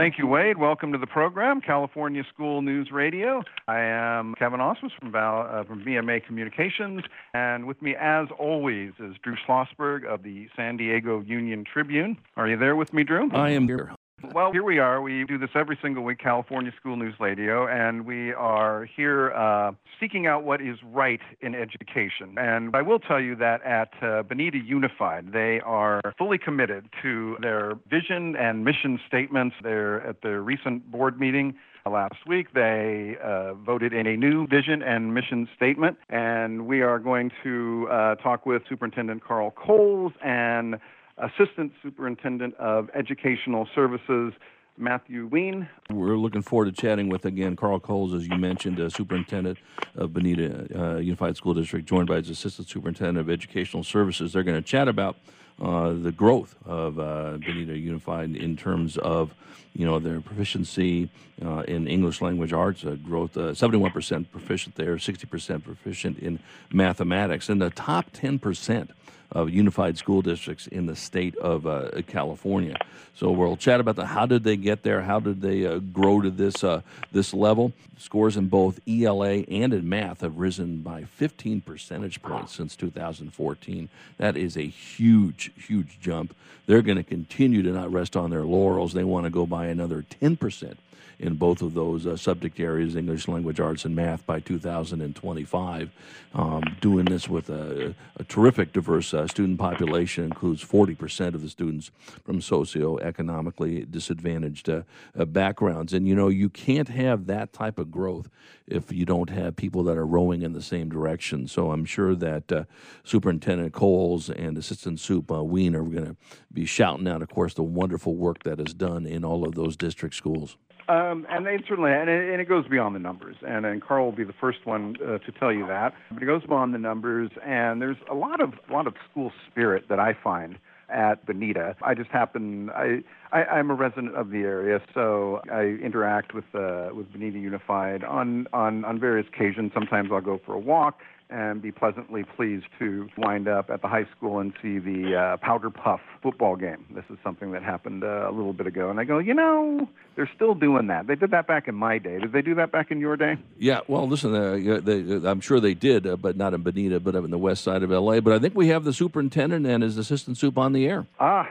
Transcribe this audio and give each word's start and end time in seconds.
Thank 0.00 0.16
you, 0.16 0.26
Wade. 0.26 0.56
Welcome 0.56 0.92
to 0.92 0.98
the 0.98 1.06
program, 1.06 1.60
California 1.60 2.22
School 2.32 2.62
News 2.62 2.90
Radio. 2.90 3.42
I 3.68 3.80
am 3.80 4.34
Kevin 4.36 4.58
Osmus 4.58 4.92
from, 4.98 5.12
Val, 5.12 5.46
uh, 5.46 5.62
from 5.64 5.84
VMA 5.84 6.24
Communications, 6.24 7.02
and 7.34 7.66
with 7.66 7.82
me, 7.82 7.94
as 8.00 8.28
always, 8.38 8.92
is 8.98 9.16
Drew 9.22 9.36
Schlossberg 9.46 10.06
of 10.06 10.22
the 10.22 10.48
San 10.56 10.78
Diego 10.78 11.20
Union 11.20 11.66
Tribune. 11.70 12.16
Are 12.38 12.48
you 12.48 12.56
there 12.56 12.76
with 12.76 12.94
me, 12.94 13.04
Drew? 13.04 13.30
I 13.32 13.50
am 13.50 13.66
here. 13.66 13.92
Well, 14.22 14.52
here 14.52 14.62
we 14.62 14.78
are. 14.78 15.00
We 15.00 15.24
do 15.24 15.38
this 15.38 15.50
every 15.54 15.78
single 15.80 16.04
week, 16.04 16.18
California 16.18 16.72
School 16.78 16.94
News 16.94 17.14
Radio, 17.18 17.66
and 17.66 18.04
we 18.04 18.32
are 18.34 18.84
here 18.84 19.32
uh, 19.32 19.72
seeking 19.98 20.26
out 20.26 20.44
what 20.44 20.60
is 20.60 20.76
right 20.84 21.20
in 21.40 21.54
education. 21.54 22.36
And 22.36 22.76
I 22.76 22.82
will 22.82 22.98
tell 22.98 23.20
you 23.20 23.34
that 23.36 23.62
at 23.64 23.90
uh, 24.02 24.22
Unified, 24.30 25.32
they 25.32 25.60
are 25.60 26.02
fully 26.18 26.36
committed 26.36 26.90
to 27.02 27.38
their 27.40 27.78
vision 27.88 28.36
and 28.36 28.62
mission 28.62 29.00
statements. 29.06 29.56
They're 29.62 30.06
at 30.06 30.20
their 30.22 30.42
recent 30.42 30.90
board 30.90 31.18
meeting 31.18 31.54
last 31.90 32.26
week. 32.26 32.52
They 32.52 33.16
uh, 33.24 33.54
voted 33.54 33.94
in 33.94 34.06
a 34.06 34.16
new 34.16 34.46
vision 34.46 34.82
and 34.82 35.14
mission 35.14 35.48
statement, 35.56 35.96
and 36.10 36.66
we 36.66 36.82
are 36.82 36.98
going 36.98 37.30
to 37.42 37.88
uh, 37.90 38.14
talk 38.16 38.44
with 38.44 38.62
Superintendent 38.68 39.24
Carl 39.24 39.50
Coles 39.50 40.12
and 40.22 40.78
Assistant 41.20 41.72
Superintendent 41.82 42.54
of 42.56 42.88
Educational 42.94 43.68
Services, 43.74 44.32
Matthew 44.78 45.26
Wien. 45.26 45.68
We're 45.90 46.16
looking 46.16 46.42
forward 46.42 46.74
to 46.74 46.80
chatting 46.80 47.10
with, 47.10 47.26
again, 47.26 47.56
Carl 47.56 47.78
Coles, 47.78 48.14
as 48.14 48.26
you 48.26 48.36
mentioned, 48.36 48.80
uh, 48.80 48.88
Superintendent 48.88 49.58
of 49.96 50.14
Bonita 50.14 50.66
uh, 50.74 50.96
Unified 50.96 51.36
School 51.36 51.52
District, 51.52 51.86
joined 51.86 52.08
by 52.08 52.16
his 52.16 52.30
Assistant 52.30 52.68
Superintendent 52.68 53.18
of 53.18 53.28
Educational 53.28 53.84
Services. 53.84 54.32
They're 54.32 54.42
going 54.42 54.56
to 54.56 54.66
chat 54.66 54.88
about 54.88 55.16
uh, 55.60 55.92
the 55.92 56.12
growth 56.12 56.56
of 56.64 56.98
uh, 56.98 57.36
Bonita 57.36 57.76
Unified 57.76 58.34
in 58.34 58.56
terms 58.56 58.96
of, 58.96 59.34
you 59.74 59.84
know, 59.84 59.98
their 59.98 60.22
proficiency 60.22 61.10
uh, 61.44 61.64
in 61.68 61.86
English 61.86 62.22
language 62.22 62.54
arts, 62.54 62.82
uh, 62.82 62.96
growth, 63.04 63.34
71% 63.34 64.30
proficient 64.30 64.76
there, 64.76 64.96
60% 64.96 65.64
proficient 65.64 66.18
in 66.18 66.38
mathematics, 66.72 67.50
and 67.50 67.60
the 67.60 67.68
top 67.68 68.10
10% 68.12 68.88
of 69.32 69.50
unified 69.50 69.96
school 69.96 70.22
districts 70.22 70.66
in 70.66 70.86
the 70.86 70.96
state 70.96 71.36
of 71.36 71.66
uh, 71.66 72.02
California. 72.06 72.76
So 73.14 73.30
we'll 73.30 73.56
chat 73.56 73.80
about 73.80 73.96
the 73.96 74.06
how 74.06 74.26
did 74.26 74.44
they 74.44 74.56
get 74.56 74.82
there, 74.82 75.02
how 75.02 75.20
did 75.20 75.40
they 75.40 75.66
uh, 75.66 75.78
grow 75.78 76.20
to 76.20 76.30
this 76.30 76.64
uh, 76.64 76.82
this 77.12 77.32
level. 77.34 77.72
Scores 77.98 78.36
in 78.36 78.48
both 78.48 78.80
ELA 78.88 79.44
and 79.48 79.74
in 79.74 79.88
math 79.88 80.22
have 80.22 80.38
risen 80.38 80.80
by 80.80 81.04
15 81.04 81.60
percentage 81.60 82.22
points 82.22 82.54
since 82.54 82.74
2014. 82.76 83.88
That 84.16 84.36
is 84.36 84.56
a 84.56 84.66
huge, 84.66 85.52
huge 85.54 86.00
jump. 86.00 86.34
They're 86.66 86.82
going 86.82 86.96
to 86.96 87.04
continue 87.04 87.62
to 87.62 87.70
not 87.70 87.92
rest 87.92 88.16
on 88.16 88.30
their 88.30 88.44
laurels. 88.44 88.94
They 88.94 89.04
want 89.04 89.24
to 89.24 89.30
go 89.30 89.44
by 89.46 89.66
another 89.66 90.02
10 90.02 90.36
percent 90.36 90.78
in 91.20 91.34
both 91.34 91.60
of 91.60 91.74
those 91.74 92.06
uh, 92.06 92.16
subject 92.16 92.58
areas, 92.58 92.96
English 92.96 93.28
language 93.28 93.60
arts 93.60 93.84
and 93.84 93.94
math, 93.94 94.24
by 94.24 94.40
2025. 94.40 95.90
Um, 96.32 96.62
doing 96.80 97.04
this 97.04 97.28
with 97.28 97.50
a, 97.50 97.94
a 98.16 98.24
terrific 98.24 98.72
diverse 98.72 99.12
uh, 99.12 99.26
student 99.26 99.58
population, 99.58 100.24
includes 100.24 100.64
40% 100.64 101.34
of 101.34 101.42
the 101.42 101.50
students 101.50 101.90
from 102.24 102.40
socioeconomically 102.40 103.90
disadvantaged 103.90 104.70
uh, 104.70 104.82
uh, 105.18 105.26
backgrounds. 105.26 105.92
And 105.92 106.08
you 106.08 106.14
know, 106.14 106.28
you 106.28 106.48
can't 106.48 106.88
have 106.88 107.26
that 107.26 107.52
type 107.52 107.78
of 107.78 107.90
growth 107.90 108.30
if 108.66 108.90
you 108.90 109.04
don't 109.04 109.28
have 109.28 109.56
people 109.56 109.82
that 109.84 109.98
are 109.98 110.06
rowing 110.06 110.40
in 110.40 110.54
the 110.54 110.62
same 110.62 110.88
direction. 110.88 111.48
So 111.48 111.70
I'm 111.70 111.84
sure 111.84 112.14
that 112.14 112.50
uh, 112.50 112.64
Superintendent 113.04 113.74
Coles 113.74 114.30
and 114.30 114.56
Assistant 114.56 115.00
Sup 115.00 115.30
uh, 115.30 115.44
Wien 115.44 115.74
are 115.74 115.82
going 115.82 116.06
to 116.06 116.16
be 116.50 116.64
shouting 116.64 117.08
out, 117.08 117.20
of 117.20 117.28
course, 117.28 117.52
the 117.52 117.62
wonderful 117.62 118.14
work 118.14 118.44
that 118.44 118.58
is 118.58 118.72
done 118.72 119.04
in 119.04 119.22
all 119.22 119.46
of 119.46 119.54
those 119.54 119.76
district 119.76 120.14
schools. 120.14 120.56
Um, 120.90 121.24
and 121.30 121.46
they 121.46 121.56
certainly, 121.68 121.92
and 121.92 122.10
it, 122.10 122.32
and 122.32 122.40
it, 122.40 122.48
goes 122.48 122.66
beyond 122.66 122.96
the 122.96 122.98
numbers. 122.98 123.36
And, 123.46 123.64
and 123.64 123.80
Carl 123.80 124.06
will 124.06 124.12
be 124.12 124.24
the 124.24 124.34
first 124.40 124.66
one 124.66 124.96
uh, 125.00 125.18
to 125.18 125.32
tell 125.38 125.52
you 125.52 125.64
that. 125.68 125.94
But 126.10 126.20
it 126.20 126.26
goes 126.26 126.42
beyond 126.44 126.74
the 126.74 126.78
numbers, 126.78 127.30
and 127.46 127.80
there's 127.80 127.96
a 128.10 128.14
lot 128.14 128.40
of 128.40 128.54
a 128.68 128.72
lot 128.72 128.88
of 128.88 128.94
school 129.08 129.30
spirit 129.48 129.84
that 129.88 130.00
I 130.00 130.16
find 130.24 130.58
at 130.88 131.24
Bonita. 131.26 131.76
I 131.82 131.94
just 131.94 132.10
happen 132.10 132.70
I, 132.70 133.04
I 133.30 133.60
am 133.60 133.70
a 133.70 133.74
resident 133.74 134.16
of 134.16 134.30
the 134.30 134.38
area, 134.38 134.80
so 134.92 135.40
I 135.52 135.78
interact 135.80 136.34
with 136.34 136.46
uh, 136.54 136.88
with 136.92 137.12
Bonita 137.12 137.38
Unified 137.38 138.02
on 138.02 138.48
on 138.52 138.84
on 138.84 138.98
various 138.98 139.28
occasions. 139.32 139.70
Sometimes 139.72 140.10
I'll 140.12 140.20
go 140.20 140.40
for 140.44 140.54
a 140.54 140.58
walk 140.58 140.98
and 141.30 141.62
be 141.62 141.70
pleasantly 141.72 142.24
pleased 142.24 142.66
to 142.78 143.08
wind 143.16 143.48
up 143.48 143.70
at 143.70 143.82
the 143.82 143.88
high 143.88 144.06
school 144.16 144.40
and 144.40 144.52
see 144.60 144.78
the 144.78 145.16
uh, 145.16 145.36
Powder 145.38 145.70
Puff 145.70 146.00
football 146.22 146.56
game. 146.56 146.84
This 146.94 147.04
is 147.10 147.18
something 147.22 147.52
that 147.52 147.62
happened 147.62 148.04
uh, 148.04 148.28
a 148.28 148.32
little 148.32 148.52
bit 148.52 148.66
ago, 148.66 148.90
and 148.90 148.98
I 148.98 149.04
go, 149.04 149.18
you 149.18 149.34
know, 149.34 149.88
they're 150.16 150.30
still 150.34 150.54
doing 150.54 150.88
that. 150.88 151.06
They 151.06 151.14
did 151.14 151.30
that 151.30 151.46
back 151.46 151.68
in 151.68 151.74
my 151.74 151.98
day. 151.98 152.18
Did 152.18 152.32
they 152.32 152.42
do 152.42 152.54
that 152.56 152.72
back 152.72 152.90
in 152.90 153.00
your 153.00 153.16
day? 153.16 153.36
Yeah, 153.58 153.80
well, 153.88 154.08
listen, 154.08 154.34
uh, 154.34 154.80
they, 154.82 155.28
I'm 155.28 155.40
sure 155.40 155.60
they 155.60 155.74
did, 155.74 156.06
uh, 156.06 156.16
but 156.16 156.36
not 156.36 156.54
in 156.54 156.62
Bonita, 156.62 157.00
but 157.00 157.14
up 157.14 157.24
in 157.24 157.30
the 157.30 157.38
west 157.38 157.64
side 157.64 157.82
of 157.82 157.92
L.A. 157.92 158.20
But 158.20 158.34
I 158.34 158.38
think 158.38 158.54
we 158.54 158.68
have 158.68 158.84
the 158.84 158.92
superintendent 158.92 159.66
and 159.66 159.82
his 159.82 159.96
assistant 159.96 160.36
soup 160.36 160.58
on 160.58 160.72
the 160.72 160.86
air. 160.86 161.06
Ah, 161.18 161.48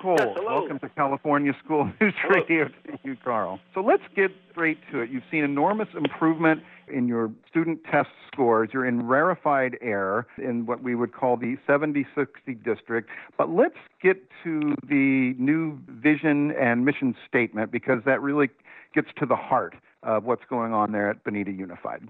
Carl 0.00 0.16
Cole. 0.16 0.34
Yes, 0.36 0.44
welcome 0.46 0.78
to 0.80 0.88
California 0.90 1.52
School 1.64 1.90
News 2.00 2.14
Radio 2.28 2.68
Thank 2.86 3.00
you, 3.04 3.16
Carl. 3.22 3.60
So 3.74 3.80
let's 3.80 4.02
get 4.14 4.30
straight 4.50 4.78
to 4.90 5.00
it. 5.00 5.10
You've 5.10 5.22
seen 5.30 5.44
enormous 5.44 5.88
improvement 5.96 6.62
in 6.88 7.08
your 7.08 7.30
student 7.48 7.80
test 7.90 8.08
scores. 8.32 8.70
You're 8.72 8.86
in 8.86 9.06
rarefied 9.06 9.76
air 9.80 10.26
in 10.38 10.66
what 10.66 10.82
we 10.82 10.94
would 10.94 11.12
call 11.12 11.36
the 11.36 11.56
70 11.66 12.06
60 12.14 12.54
district. 12.54 13.08
But 13.36 13.50
let's 13.50 13.78
get 14.02 14.22
to 14.44 14.74
the 14.88 15.34
new 15.38 15.78
vision 15.88 16.52
and 16.52 16.84
mission 16.84 17.14
statement 17.28 17.70
because 17.72 18.00
that 18.04 18.20
really 18.20 18.50
gets 18.94 19.08
to 19.18 19.26
the 19.26 19.36
heart 19.36 19.74
of 20.02 20.24
what's 20.24 20.44
going 20.48 20.72
on 20.72 20.92
there 20.92 21.10
at 21.10 21.24
Bonita 21.24 21.50
Unified. 21.50 22.08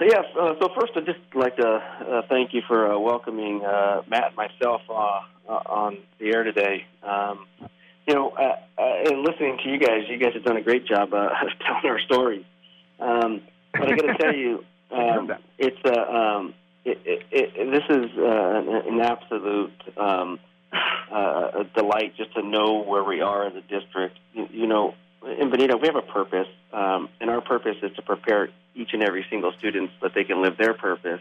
Yes. 0.00 0.24
Uh, 0.38 0.54
so 0.60 0.68
first, 0.78 0.92
I'd 0.96 1.06
just 1.06 1.18
like 1.34 1.56
to 1.56 1.66
uh, 1.66 2.22
thank 2.28 2.52
you 2.52 2.62
for 2.66 2.92
uh, 2.92 2.98
welcoming 2.98 3.64
uh, 3.64 4.02
Matt 4.08 4.28
and 4.28 4.36
myself 4.36 4.82
uh, 4.88 5.20
uh, 5.48 5.52
on 5.66 5.98
the 6.18 6.26
air 6.34 6.44
today. 6.44 6.84
Um, 7.02 7.46
you 8.06 8.14
know, 8.14 8.32
in 9.10 9.24
listening 9.24 9.58
to 9.64 9.70
you 9.70 9.78
guys, 9.78 10.02
you 10.08 10.18
guys 10.18 10.34
have 10.34 10.44
done 10.44 10.56
a 10.56 10.62
great 10.62 10.86
job 10.86 11.08
of 11.12 11.30
telling 11.64 11.86
our 11.86 12.00
stories. 12.00 12.44
Um, 13.00 13.42
but 13.72 13.92
I 13.92 13.96
got 13.96 14.06
to 14.06 14.18
tell 14.18 14.34
you, 14.34 14.64
um, 14.90 15.32
it's 15.58 15.78
a 15.84 16.14
um, 16.14 16.54
it, 16.84 17.00
it, 17.04 17.22
it, 17.32 17.70
this 17.70 17.82
is 17.90 18.16
uh, 18.16 18.88
an 18.88 19.00
absolute 19.00 19.72
um, 19.96 20.38
uh, 21.12 21.60
a 21.60 21.64
delight 21.74 22.16
just 22.16 22.34
to 22.34 22.42
know 22.42 22.84
where 22.84 23.02
we 23.02 23.20
are 23.20 23.46
as 23.46 23.54
a 23.54 23.60
district. 23.62 24.18
You, 24.34 24.48
you 24.52 24.66
know, 24.66 24.94
in 25.38 25.50
Bonita, 25.50 25.76
we 25.76 25.88
have 25.88 25.96
a 25.96 26.02
purpose, 26.02 26.48
um, 26.72 27.08
and 27.20 27.28
our 27.28 27.40
purpose 27.40 27.76
is 27.82 27.94
to 27.96 28.02
prepare 28.02 28.50
each 28.76 28.90
and 28.92 29.02
every 29.02 29.24
single 29.30 29.52
student 29.58 29.90
so 29.98 30.08
that 30.08 30.14
they 30.14 30.24
can 30.24 30.42
live 30.42 30.56
their 30.56 30.74
purpose. 30.74 31.20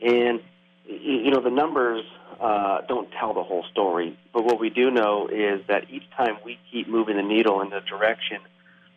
And 0.00 0.40
you 0.84 1.30
know, 1.30 1.40
the 1.40 1.50
numbers 1.50 2.04
uh, 2.40 2.80
don't 2.88 3.08
tell 3.12 3.34
the 3.34 3.42
whole 3.42 3.64
story, 3.70 4.18
but 4.32 4.44
what 4.44 4.58
we 4.58 4.70
do 4.70 4.90
know 4.90 5.28
is 5.28 5.60
that 5.68 5.90
each 5.90 6.08
time 6.16 6.38
we 6.44 6.58
keep 6.72 6.88
moving 6.88 7.16
the 7.16 7.22
needle 7.22 7.60
in 7.60 7.70
the 7.70 7.80
direction 7.80 8.38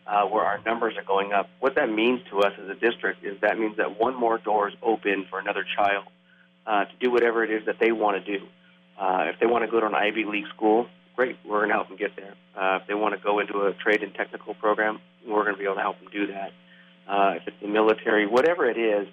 uh, 0.06 0.24
where 0.24 0.44
our 0.44 0.60
numbers 0.64 0.96
are 0.96 1.04
going 1.04 1.32
up. 1.32 1.48
What 1.60 1.74
that 1.76 1.90
means 1.90 2.20
to 2.30 2.40
us 2.40 2.52
as 2.62 2.68
a 2.68 2.74
district 2.74 3.24
is 3.24 3.40
that 3.40 3.58
means 3.58 3.76
that 3.76 3.98
one 3.98 4.14
more 4.14 4.38
door 4.38 4.68
is 4.68 4.74
open 4.82 5.26
for 5.28 5.38
another 5.38 5.64
child 5.76 6.04
uh, 6.66 6.84
to 6.84 6.92
do 7.00 7.10
whatever 7.10 7.44
it 7.44 7.50
is 7.50 7.66
that 7.66 7.76
they 7.78 7.92
want 7.92 8.24
to 8.24 8.38
do. 8.38 8.46
Uh, 8.98 9.26
if 9.32 9.38
they 9.40 9.46
want 9.46 9.64
to 9.64 9.70
go 9.70 9.80
to 9.80 9.86
an 9.86 9.94
Ivy 9.94 10.24
League 10.24 10.46
school, 10.54 10.86
great, 11.14 11.36
we're 11.44 11.58
going 11.58 11.68
to 11.68 11.74
help 11.74 11.88
them 11.88 11.96
get 11.96 12.16
there. 12.16 12.34
Uh, 12.56 12.78
if 12.80 12.86
they 12.86 12.94
want 12.94 13.14
to 13.14 13.20
go 13.20 13.40
into 13.40 13.60
a 13.62 13.74
trade 13.74 14.02
and 14.02 14.14
technical 14.14 14.54
program, 14.54 15.00
we're 15.26 15.42
going 15.42 15.54
to 15.54 15.58
be 15.58 15.64
able 15.64 15.76
to 15.76 15.80
help 15.80 15.98
them 15.98 16.08
do 16.12 16.28
that. 16.28 16.52
Uh, 17.08 17.34
if 17.36 17.42
it's 17.46 17.56
the 17.60 17.68
military, 17.68 18.26
whatever 18.26 18.68
it 18.68 18.76
is, 18.76 19.06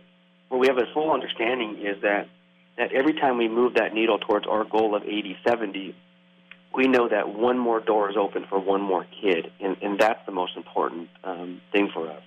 what 0.50 0.60
we 0.60 0.68
have 0.68 0.78
a 0.78 0.92
full 0.94 1.12
understanding 1.12 1.78
is 1.86 2.02
that 2.02 2.28
that 2.78 2.92
every 2.92 3.14
time 3.14 3.38
we 3.38 3.48
move 3.48 3.76
that 3.76 3.94
needle 3.94 4.18
towards 4.18 4.48
our 4.48 4.64
goal 4.64 4.96
of 4.96 5.04
80 5.04 5.38
70, 5.48 5.96
we 6.76 6.88
know 6.88 7.08
that 7.08 7.30
one 7.30 7.58
more 7.60 7.80
door 7.80 8.10
is 8.10 8.18
open 8.18 8.46
for 8.50 8.60
one 8.60 8.82
more 8.82 9.06
kid, 9.22 9.52
and, 9.60 9.78
and 9.82 10.00
that's 10.00 10.20
the 10.26 10.32
most 10.32 10.58
important 10.58 11.10
um, 11.24 11.62
thing 11.72 11.90
for 11.94 12.10
us. 12.10 12.24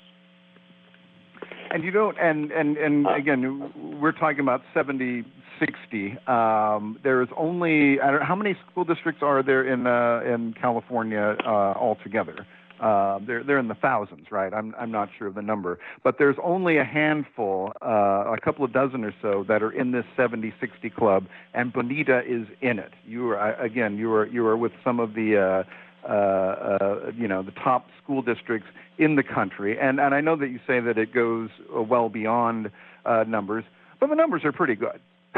And 1.70 1.82
you 1.82 1.90
don't, 1.90 2.16
and 2.18 2.52
and 2.52 2.76
and 2.76 3.06
uh, 3.06 3.14
again, 3.14 3.98
we're 4.00 4.12
talking 4.12 4.40
about 4.40 4.62
70, 4.72 5.24
60. 5.58 6.16
Um, 6.26 6.98
there's 7.02 7.28
only 7.36 8.00
I 8.00 8.12
don't, 8.12 8.22
how 8.22 8.36
many 8.36 8.56
school 8.70 8.84
districts 8.84 9.22
are 9.22 9.42
there 9.42 9.66
in 9.66 9.86
uh, 9.86 10.20
in 10.24 10.54
California 10.54 11.36
uh, 11.44 11.48
altogether? 11.48 12.46
Uh, 12.80 13.18
they're 13.26 13.42
they're 13.42 13.58
in 13.58 13.68
the 13.68 13.74
thousands, 13.74 14.30
right? 14.30 14.52
I'm 14.52 14.74
I'm 14.78 14.90
not 14.90 15.08
sure 15.18 15.26
of 15.26 15.34
the 15.34 15.42
number, 15.42 15.78
but 16.04 16.16
there's 16.18 16.36
only 16.42 16.76
a 16.76 16.84
handful, 16.84 17.72
uh, 17.82 18.32
a 18.32 18.38
couple 18.42 18.64
of 18.64 18.72
dozen 18.72 19.04
or 19.04 19.14
so 19.22 19.44
that 19.48 19.62
are 19.62 19.70
in 19.70 19.92
this 19.92 20.04
70-60 20.16 20.94
club, 20.94 21.26
and 21.54 21.72
Bonita 21.72 22.20
is 22.26 22.46
in 22.60 22.78
it. 22.78 22.92
You 23.06 23.30
are 23.30 23.54
again, 23.54 23.96
you 23.96 24.12
are 24.12 24.26
you 24.26 24.46
are 24.46 24.56
with 24.56 24.72
some 24.84 25.00
of 25.00 25.14
the. 25.14 25.64
Uh, 25.64 25.70
uh, 26.08 26.12
uh, 26.12 27.12
you 27.16 27.26
know 27.26 27.42
the 27.42 27.50
top 27.50 27.88
school 28.00 28.22
districts 28.22 28.68
in 28.96 29.16
the 29.16 29.24
country, 29.24 29.76
and 29.76 29.98
and 29.98 30.14
I 30.14 30.20
know 30.20 30.36
that 30.36 30.48
you 30.48 30.60
say 30.64 30.78
that 30.78 30.98
it 30.98 31.12
goes 31.12 31.50
uh, 31.76 31.82
well 31.82 32.08
beyond 32.08 32.70
uh, 33.04 33.24
numbers, 33.26 33.64
but 33.98 34.08
the 34.08 34.14
numbers 34.14 34.44
are 34.44 34.52
pretty 34.52 34.76
good. 34.76 35.00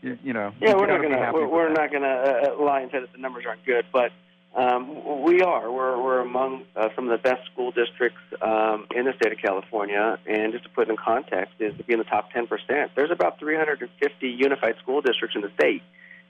you, 0.00 0.16
you, 0.22 0.32
know. 0.32 0.52
Yeah, 0.60 0.74
we're 0.74 0.86
not 0.86 1.02
gonna 1.02 1.30
we're, 1.34 1.48
we're 1.48 1.72
not 1.72 1.92
gonna 1.92 2.06
uh, 2.06 2.62
lie 2.62 2.82
and 2.82 2.90
say 2.92 3.00
that 3.00 3.12
the 3.12 3.18
numbers 3.18 3.44
aren't 3.48 3.66
good, 3.66 3.84
but 3.92 4.12
um, 4.54 5.22
we 5.22 5.42
are. 5.42 5.70
We're 5.70 6.02
we're 6.02 6.20
among 6.20 6.64
uh, 6.74 6.88
some 6.96 7.08
of 7.08 7.10
the 7.10 7.22
best 7.22 7.46
school 7.52 7.70
districts 7.70 8.18
um, 8.42 8.86
in 8.94 9.04
the 9.04 9.12
state 9.20 9.32
of 9.32 9.38
California. 9.38 10.18
And 10.26 10.52
just 10.52 10.64
to 10.64 10.70
put 10.70 10.88
it 10.88 10.90
in 10.90 10.96
context, 10.96 11.54
is 11.60 11.76
to 11.76 11.84
be 11.84 11.92
in 11.92 12.00
the 12.00 12.04
top 12.04 12.32
10 12.32 12.48
percent. 12.48 12.90
There's 12.96 13.12
about 13.12 13.38
350 13.38 14.28
unified 14.28 14.74
school 14.82 15.02
districts 15.02 15.36
in 15.36 15.42
the 15.42 15.50
state, 15.54 15.82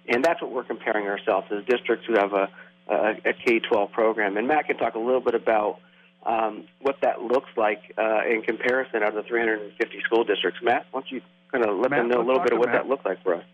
and 0.06 0.22
that's 0.22 0.42
what 0.42 0.52
we're 0.52 0.64
comparing 0.64 1.06
ourselves 1.06 1.46
as 1.50 1.64
districts 1.64 2.06
who 2.06 2.14
have 2.14 2.34
a 2.34 2.50
a, 2.88 3.16
a 3.24 3.32
K-12 3.32 3.92
program. 3.92 4.36
And 4.36 4.48
Matt 4.48 4.66
can 4.66 4.76
talk 4.76 4.94
a 4.94 4.98
little 4.98 5.20
bit 5.20 5.34
about 5.34 5.78
um, 6.26 6.64
what 6.80 6.96
that 7.02 7.22
looks 7.22 7.48
like 7.56 7.94
uh, 7.96 8.22
in 8.28 8.42
comparison 8.42 9.02
out 9.02 9.10
of 9.10 9.14
the 9.14 9.22
350 9.22 10.00
school 10.04 10.24
districts. 10.24 10.60
Matt, 10.62 10.86
why 10.90 11.00
don't 11.00 11.10
you 11.10 11.20
kind 11.50 11.64
of 11.64 11.78
let 11.78 11.90
Matt, 11.90 12.00
them 12.00 12.08
know 12.08 12.20
a 12.20 12.26
little 12.26 12.42
bit 12.42 12.52
of 12.52 12.58
what 12.58 12.68
Matt. 12.68 12.82
that 12.82 12.88
looks 12.88 13.04
like 13.04 13.22
for 13.22 13.36
us? 13.36 13.44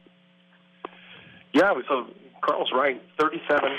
Yeah, 1.52 1.72
so 1.88 2.06
Carl's 2.42 2.72
right. 2.74 3.00
37 3.18 3.70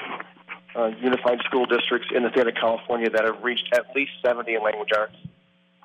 uh, 0.76 0.92
unified 1.02 1.40
school 1.46 1.66
districts 1.66 2.10
in 2.16 2.24
the 2.24 2.30
state 2.32 2.48
of 2.48 2.56
California 2.56 3.10
that 3.10 3.24
have 3.24 3.44
reached 3.44 3.70
at 3.74 3.96
least 3.96 4.12
70 4.24 4.56
in 4.56 4.64
language 4.64 4.90
arts 4.96 5.16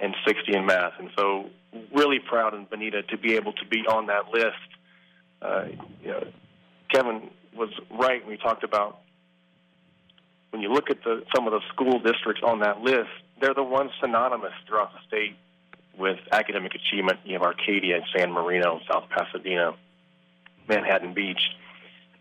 and 0.00 0.14
60 0.26 0.55
in 0.55 0.67
math. 0.67 0.93
And 0.99 1.11
so, 1.17 1.50
really 1.94 2.19
proud 2.19 2.55
in 2.55 2.64
Bonita 2.64 3.02
to 3.05 3.17
be 3.17 3.37
able 3.37 3.52
to 3.55 3.64
be 3.67 3.81
on 3.87 4.06
that 4.06 4.29
list. 4.29 4.56
Uh, 5.40 5.64
you 6.02 6.08
know, 6.08 6.26
Kevin 6.90 7.31
was 7.56 7.70
right 7.90 8.25
when 8.25 8.37
he 8.37 8.43
talked 8.43 8.64
about 8.64 8.99
when 10.50 10.61
you 10.61 10.70
look 10.70 10.90
at 10.90 11.02
the, 11.02 11.25
some 11.35 11.46
of 11.46 11.52
the 11.52 11.61
school 11.73 11.99
districts 11.99 12.43
on 12.44 12.61
that 12.61 12.81
list, 12.81 13.08
they're 13.40 13.55
the 13.55 13.62
ones 13.62 13.90
synonymous 14.00 14.52
throughout 14.69 14.93
the 14.93 14.99
state 15.08 15.37
with 15.99 16.19
academic 16.31 16.73
achievement. 16.75 17.20
You 17.25 17.35
have 17.35 17.43
Arcadia, 17.43 18.00
San 18.14 18.31
Marino, 18.31 18.81
South 18.90 19.05
Pasadena, 19.08 19.75
Manhattan 20.69 21.14
Beach. 21.14 21.40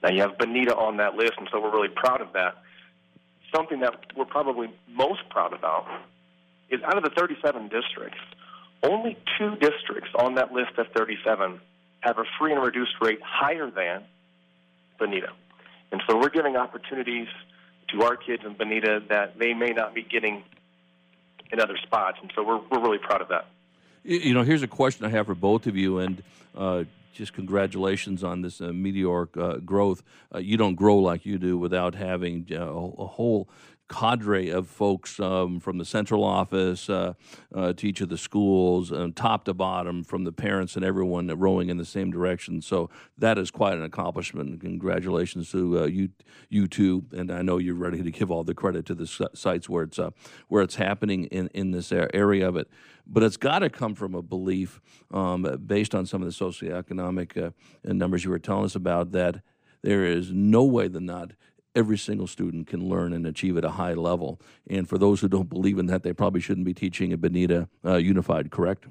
Now 0.03 0.09
you 0.09 0.21
have 0.21 0.37
Bonita 0.37 0.75
on 0.75 0.97
that 0.97 1.15
list, 1.15 1.33
and 1.37 1.47
so 1.51 1.61
we're 1.61 1.71
really 1.71 1.93
proud 1.93 2.21
of 2.21 2.33
that. 2.33 2.55
Something 3.53 3.81
that 3.81 3.93
we're 4.15 4.25
probably 4.25 4.69
most 4.89 5.27
proud 5.29 5.53
about 5.53 5.87
is 6.69 6.81
out 6.83 6.97
of 6.97 7.03
the 7.03 7.09
37 7.09 7.69
districts, 7.69 8.19
only 8.83 9.17
two 9.37 9.55
districts 9.57 10.09
on 10.17 10.35
that 10.35 10.51
list 10.51 10.77
of 10.77 10.87
37 10.95 11.59
have 11.99 12.17
a 12.17 12.23
free 12.39 12.53
and 12.53 12.63
reduced 12.63 12.93
rate 13.01 13.19
higher 13.23 13.69
than 13.69 14.03
Bonita. 14.97 15.29
And 15.91 16.01
so 16.09 16.17
we're 16.17 16.29
giving 16.29 16.55
opportunities 16.55 17.27
to 17.89 18.03
our 18.03 18.15
kids 18.15 18.43
in 18.45 18.53
Bonita 18.53 19.03
that 19.09 19.37
they 19.37 19.53
may 19.53 19.69
not 19.69 19.93
be 19.93 20.01
getting 20.01 20.43
in 21.51 21.59
other 21.59 21.77
spots. 21.83 22.17
And 22.21 22.31
so 22.35 22.43
we're, 22.43 22.61
we're 22.71 22.81
really 22.81 22.97
proud 22.97 23.21
of 23.21 23.29
that. 23.29 23.47
You 24.03 24.33
know, 24.33 24.41
here's 24.41 24.63
a 24.63 24.67
question 24.67 25.05
I 25.05 25.09
have 25.09 25.27
for 25.27 25.35
both 25.35 25.67
of 25.67 25.77
you, 25.77 25.99
and 25.99 26.23
uh, 26.55 26.85
just 27.11 27.33
congratulations 27.33 28.23
on 28.23 28.41
this 28.41 28.61
uh, 28.61 28.71
meteoric 28.73 29.35
uh, 29.37 29.57
growth. 29.57 30.03
Uh, 30.33 30.39
you 30.39 30.57
don't 30.57 30.75
grow 30.75 30.97
like 30.97 31.25
you 31.25 31.37
do 31.37 31.57
without 31.57 31.95
having 31.95 32.47
uh, 32.51 32.55
a 32.57 33.07
whole 33.07 33.49
cadre 33.91 34.49
of 34.49 34.67
folks 34.67 35.19
um, 35.19 35.59
from 35.59 35.77
the 35.77 35.83
central 35.83 36.23
office 36.23 36.89
uh, 36.89 37.13
uh, 37.53 37.73
to 37.73 37.87
each 37.87 37.99
of 37.99 38.07
the 38.07 38.17
schools, 38.17 38.91
um, 38.91 39.11
top 39.11 39.43
to 39.43 39.53
bottom, 39.53 40.03
from 40.03 40.23
the 40.23 40.31
parents 40.31 40.77
and 40.77 40.85
everyone 40.85 41.27
rowing 41.27 41.69
in 41.69 41.77
the 41.77 41.85
same 41.85 42.09
direction. 42.09 42.61
So 42.61 42.89
that 43.17 43.37
is 43.37 43.51
quite 43.51 43.73
an 43.73 43.83
accomplishment. 43.83 44.61
Congratulations 44.61 45.51
to 45.51 45.81
uh, 45.81 45.85
you, 45.87 46.09
you 46.49 46.67
two, 46.67 47.03
and 47.11 47.29
I 47.29 47.41
know 47.41 47.57
you're 47.57 47.75
ready 47.75 48.01
to 48.01 48.11
give 48.11 48.31
all 48.31 48.45
the 48.45 48.53
credit 48.53 48.85
to 48.85 48.95
the 48.95 49.29
sites 49.33 49.67
where 49.67 49.83
it's 49.83 49.99
uh, 49.99 50.11
where 50.47 50.63
it's 50.63 50.75
happening 50.75 51.25
in 51.25 51.49
in 51.53 51.71
this 51.71 51.91
area 51.91 52.47
of 52.47 52.55
it. 52.55 52.69
But 53.05 53.23
it's 53.23 53.37
got 53.37 53.59
to 53.59 53.69
come 53.69 53.93
from 53.93 54.15
a 54.15 54.21
belief 54.21 54.79
um, 55.11 55.41
based 55.65 55.93
on 55.93 56.05
some 56.05 56.21
of 56.21 56.27
the 56.27 56.45
socioeconomic 56.45 57.37
uh, 57.37 57.51
numbers 57.83 58.23
you 58.23 58.31
were 58.31 58.39
telling 58.39 58.65
us 58.65 58.75
about 58.75 59.11
that 59.11 59.41
there 59.81 60.05
is 60.05 60.31
no 60.31 60.63
way 60.63 60.87
than 60.87 61.05
not 61.05 61.31
every 61.75 61.97
single 61.97 62.27
student 62.27 62.67
can 62.67 62.87
learn 62.87 63.13
and 63.13 63.25
achieve 63.25 63.57
at 63.57 63.65
a 63.65 63.71
high 63.71 63.93
level. 63.93 64.39
And 64.69 64.87
for 64.87 64.97
those 64.97 65.21
who 65.21 65.27
don't 65.27 65.49
believe 65.49 65.79
in 65.79 65.87
that, 65.87 66.03
they 66.03 66.13
probably 66.13 66.41
shouldn't 66.41 66.65
be 66.65 66.73
teaching 66.73 67.13
at 67.13 67.21
Bonita 67.21 67.69
uh, 67.85 67.95
Unified, 67.95 68.51
correct? 68.51 68.85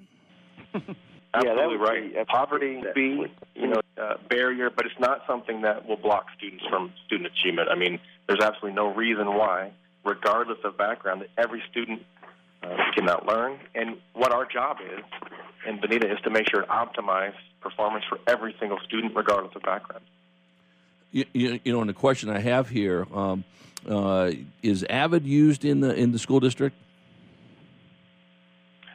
Absolutely 1.33 1.77
right. 1.77 2.13
Be, 2.13 2.25
Poverty 2.25 2.83
be 2.95 3.25
you 3.55 3.69
know 3.69 3.81
uh, 4.01 4.15
barrier, 4.29 4.69
but 4.69 4.87
it's 4.87 4.99
not 4.99 5.23
something 5.29 5.63
that 5.63 5.87
will 5.87 5.97
block 5.97 6.27
students 6.37 6.65
from 6.69 6.93
student 7.07 7.31
achievement. 7.33 7.69
I 7.71 7.77
mean, 7.77 8.01
there's 8.27 8.41
absolutely 8.41 8.75
no 8.75 8.93
reason 8.93 9.27
why, 9.27 9.71
regardless 10.05 10.59
of 10.65 10.77
background, 10.77 11.23
that 11.23 11.29
every 11.39 11.63
student 11.71 12.03
uh, 12.65 12.77
cannot 12.97 13.27
learn. 13.27 13.61
And 13.77 13.99
what 14.13 14.33
our 14.33 14.45
job 14.45 14.79
is 14.83 15.05
in 15.69 15.81
Bonita 15.81 16.11
is 16.11 16.19
to 16.25 16.31
make 16.31 16.51
sure 16.51 16.63
to 16.63 16.67
optimize 16.67 17.35
performance 17.61 18.05
for 18.09 18.19
every 18.27 18.57
single 18.59 18.79
student, 18.85 19.15
regardless 19.15 19.55
of 19.55 19.63
background. 19.63 20.05
You, 21.13 21.25
you, 21.33 21.61
you 21.65 21.73
know, 21.73 21.81
and 21.81 21.89
the 21.89 21.95
question 21.95 22.31
I 22.31 22.39
have 22.39 22.69
here 22.69 23.07
um, 23.13 23.45
uh, 23.89 24.31
is 24.63 24.85
Avid 24.85 25.25
used 25.27 25.65
in 25.65 25.81
the 25.81 25.93
in 25.95 26.13
the 26.13 26.19
school 26.19 26.41
district? 26.41 26.77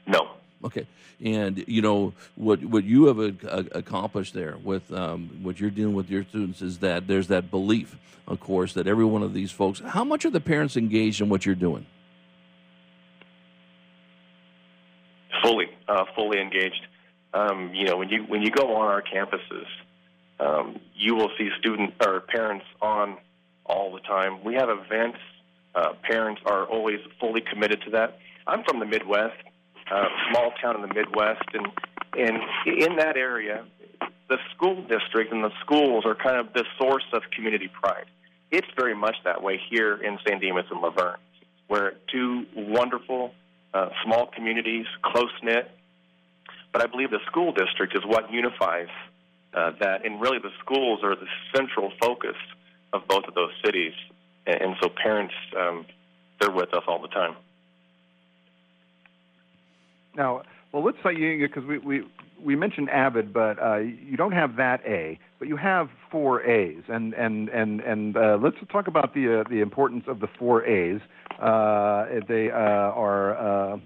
No. 0.08 0.30
Okay, 0.64 0.88
and 1.24 1.64
you 1.68 1.82
know 1.82 2.14
what 2.36 2.64
what 2.64 2.84
you 2.86 3.06
have 3.06 3.20
a, 3.20 3.34
a, 3.48 3.80
accomplished 3.80 4.34
there 4.34 4.58
with 4.64 4.92
um, 4.94 5.40
what 5.44 5.60
you're 5.60 5.70
dealing 5.70 5.94
with 5.94 6.10
your 6.10 6.24
students 6.24 6.62
is 6.62 6.80
that 6.80 7.08
there's 7.08 7.28
that 7.28 7.52
belief, 7.52 7.98
of 8.28 8.40
course, 8.40 8.74
that 8.74 8.88
every 8.88 9.06
one 9.06 9.22
of 9.22 9.34
these 9.34 9.52
folks. 9.52 9.82
How 9.82 10.04
much 10.04 10.24
are 10.24 10.30
the 10.30 10.40
parents 10.40 10.78
engaged 10.78 11.22
in 11.22 11.28
what 11.28 11.46
you're 11.46 11.56
doing? 11.56 11.86
Fully, 15.44 15.68
uh, 15.90 16.06
fully 16.16 16.40
engaged. 16.40 16.88
Um, 17.34 17.72
you 17.74 17.84
know, 17.84 17.98
when 17.98 18.08
you 18.08 18.24
when 18.24 18.42
you 18.42 18.52
go 18.52 18.76
on 18.78 18.88
our 18.88 19.02
campuses, 19.02 19.66
um, 20.40 20.80
you 20.96 21.16
will 21.16 21.30
see 21.38 21.50
student 21.60 21.94
or 22.06 22.22
parents 22.22 22.66
on 22.82 23.18
all 23.66 23.94
the 23.94 24.02
time. 24.02 24.44
We 24.44 24.56
have 24.56 24.70
events. 24.70 25.18
Uh, 25.74 25.94
parents 26.04 26.42
are 26.46 26.66
always 26.66 27.00
fully 27.20 27.42
committed 27.42 27.82
to 27.82 27.92
that. 27.92 28.20
I'm 28.48 28.64
from 28.64 28.80
the 28.80 28.86
Midwest, 28.86 29.36
uh, 29.92 30.06
small 30.30 30.52
town 30.62 30.76
in 30.76 30.82
the 30.82 30.94
Midwest, 30.94 31.44
and 31.54 31.68
and 32.18 32.38
in 32.66 32.96
that 32.96 33.18
area, 33.18 33.66
the 34.30 34.38
school 34.56 34.82
district 34.88 35.34
and 35.34 35.44
the 35.44 35.52
schools 35.60 36.06
are 36.06 36.16
kind 36.16 36.38
of 36.38 36.54
the 36.54 36.64
source 36.80 37.04
of 37.12 37.24
community 37.36 37.68
pride. 37.68 38.06
It's 38.52 38.68
very 38.78 38.96
much 38.96 39.16
that 39.26 39.44
way 39.44 39.60
here 39.70 39.96
in 39.96 40.18
San 40.26 40.40
Dimas 40.40 40.66
and 40.72 40.80
La 40.80 40.92
Verne, 40.92 41.18
where 41.68 41.94
two 42.12 42.46
wonderful 42.56 43.34
uh, 43.74 43.90
small 44.06 44.28
communities, 44.28 44.86
close 45.04 45.32
knit. 45.44 45.70
But 46.72 46.82
I 46.82 46.88
believe 46.88 47.12
the 47.12 47.20
school 47.26 47.52
district 47.52 47.96
is 47.96 48.04
what 48.06 48.32
unifies 48.32 48.88
uh, 49.56 49.72
that, 49.80 50.06
and 50.06 50.22
really 50.22 50.40
the 50.40 50.52
schools 50.60 51.00
are 51.04 51.16
the 51.16 51.28
central 51.56 51.92
focus 52.02 52.36
of 52.94 53.08
both 53.08 53.26
of 53.28 53.34
those 53.34 53.52
cities. 53.64 53.94
And, 54.46 54.62
and 54.62 54.76
so 54.82 54.90
parents, 54.90 55.34
um, 55.58 55.86
they're 56.40 56.52
with 56.52 56.74
us 56.74 56.84
all 56.88 57.02
the 57.02 57.08
time. 57.08 57.36
Now, 60.16 60.44
well, 60.72 60.84
let's 60.84 60.98
say 61.04 61.16
you 61.16 61.48
because 61.48 61.64
we, 61.66 61.78
we 61.78 62.04
we 62.44 62.56
mentioned 62.56 62.90
Avid, 62.90 63.34
but 63.34 63.62
uh, 63.62 63.78
you 63.78 64.18
don't 64.18 64.34
have 64.34 64.58
that 64.58 64.82
A, 64.86 65.20
but 65.40 65.48
you 65.48 65.56
have 65.56 65.90
four 66.12 66.44
A's, 66.44 66.84
and 66.88 67.14
and 67.14 67.50
and 67.50 67.80
and 67.82 68.18
uh, 68.18 68.38
let's 68.42 68.58
talk 68.72 68.88
about 68.88 69.14
the 69.14 69.42
uh, 69.42 69.50
the 69.50 69.62
importance 69.62 70.04
of 70.08 70.20
the 70.20 70.28
four 70.40 70.66
A's. 70.66 71.00
Uh, 71.40 72.06
they 72.28 72.52
uh, 72.52 72.56
are 72.56 73.38
uh, 73.38 73.78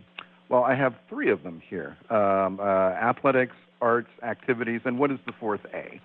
well, 0.50 0.64
I 0.64 0.76
have 0.76 0.96
three 1.10 1.32
of 1.32 1.44
them 1.44 1.62
here: 1.68 1.96
um, 2.10 2.60
athletics, 2.60 3.56
arts, 3.82 4.10
activities, 4.24 4.82
and 4.86 5.00
what 5.00 5.12
is 5.12 5.20
the 5.26 5.34
fourth 5.40 5.62
A? 5.74 6.00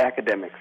academics. 0.00 0.54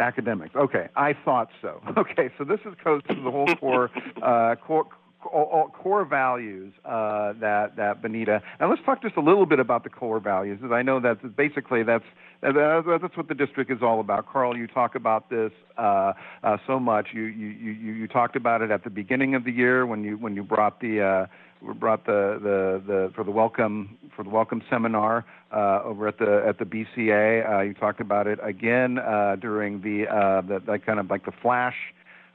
Academics. 0.00 0.54
Okay, 0.54 0.88
I 0.96 1.14
thought 1.24 1.48
so. 1.60 1.82
Okay, 1.96 2.30
so 2.38 2.44
this 2.44 2.60
is 2.64 2.74
goes 2.84 3.02
to 3.08 3.14
the 3.14 3.30
whole 3.30 3.48
core 3.56 3.90
uh, 4.22 4.54
core. 4.56 4.86
Core 5.20 6.04
values 6.04 6.72
uh, 6.84 7.32
that 7.40 7.74
that 7.74 8.00
Bonita, 8.00 8.40
and 8.60 8.70
let's 8.70 8.80
talk 8.86 9.02
just 9.02 9.16
a 9.16 9.20
little 9.20 9.46
bit 9.46 9.58
about 9.58 9.82
the 9.82 9.90
core 9.90 10.20
values. 10.20 10.58
Because 10.60 10.72
I 10.72 10.82
know 10.82 11.00
that 11.00 11.34
basically 11.34 11.82
that's 11.82 12.04
that's 12.40 13.16
what 13.16 13.26
the 13.26 13.34
district 13.34 13.70
is 13.72 13.78
all 13.82 13.98
about. 13.98 14.28
Carl, 14.28 14.56
you 14.56 14.68
talk 14.68 14.94
about 14.94 15.28
this 15.28 15.50
uh, 15.76 16.12
uh, 16.44 16.58
so 16.68 16.78
much. 16.78 17.08
You, 17.12 17.22
you 17.24 17.48
you 17.48 17.92
you 17.94 18.06
talked 18.06 18.36
about 18.36 18.62
it 18.62 18.70
at 18.70 18.84
the 18.84 18.90
beginning 18.90 19.34
of 19.34 19.42
the 19.42 19.50
year 19.50 19.84
when 19.86 20.04
you 20.04 20.16
when 20.16 20.36
you 20.36 20.44
brought 20.44 20.80
the 20.80 21.02
uh, 21.02 21.26
we 21.60 21.74
brought 21.74 22.06
the, 22.06 22.38
the, 22.42 22.82
the 22.86 23.12
for 23.14 23.24
the 23.24 23.30
welcome 23.30 23.98
for 24.14 24.22
the 24.22 24.30
welcome 24.30 24.62
seminar 24.70 25.24
uh, 25.52 25.80
over 25.84 26.08
at 26.08 26.18
the 26.18 26.44
at 26.46 26.58
the 26.58 26.64
BCA. 26.64 27.50
Uh, 27.50 27.60
you 27.62 27.74
talked 27.74 28.00
about 28.00 28.26
it 28.26 28.38
again 28.42 28.98
uh, 28.98 29.36
during 29.40 29.80
the, 29.80 30.06
uh, 30.08 30.42
the 30.42 30.78
kind 30.84 31.00
of 31.00 31.10
like 31.10 31.24
the 31.24 31.32
flash. 31.42 31.76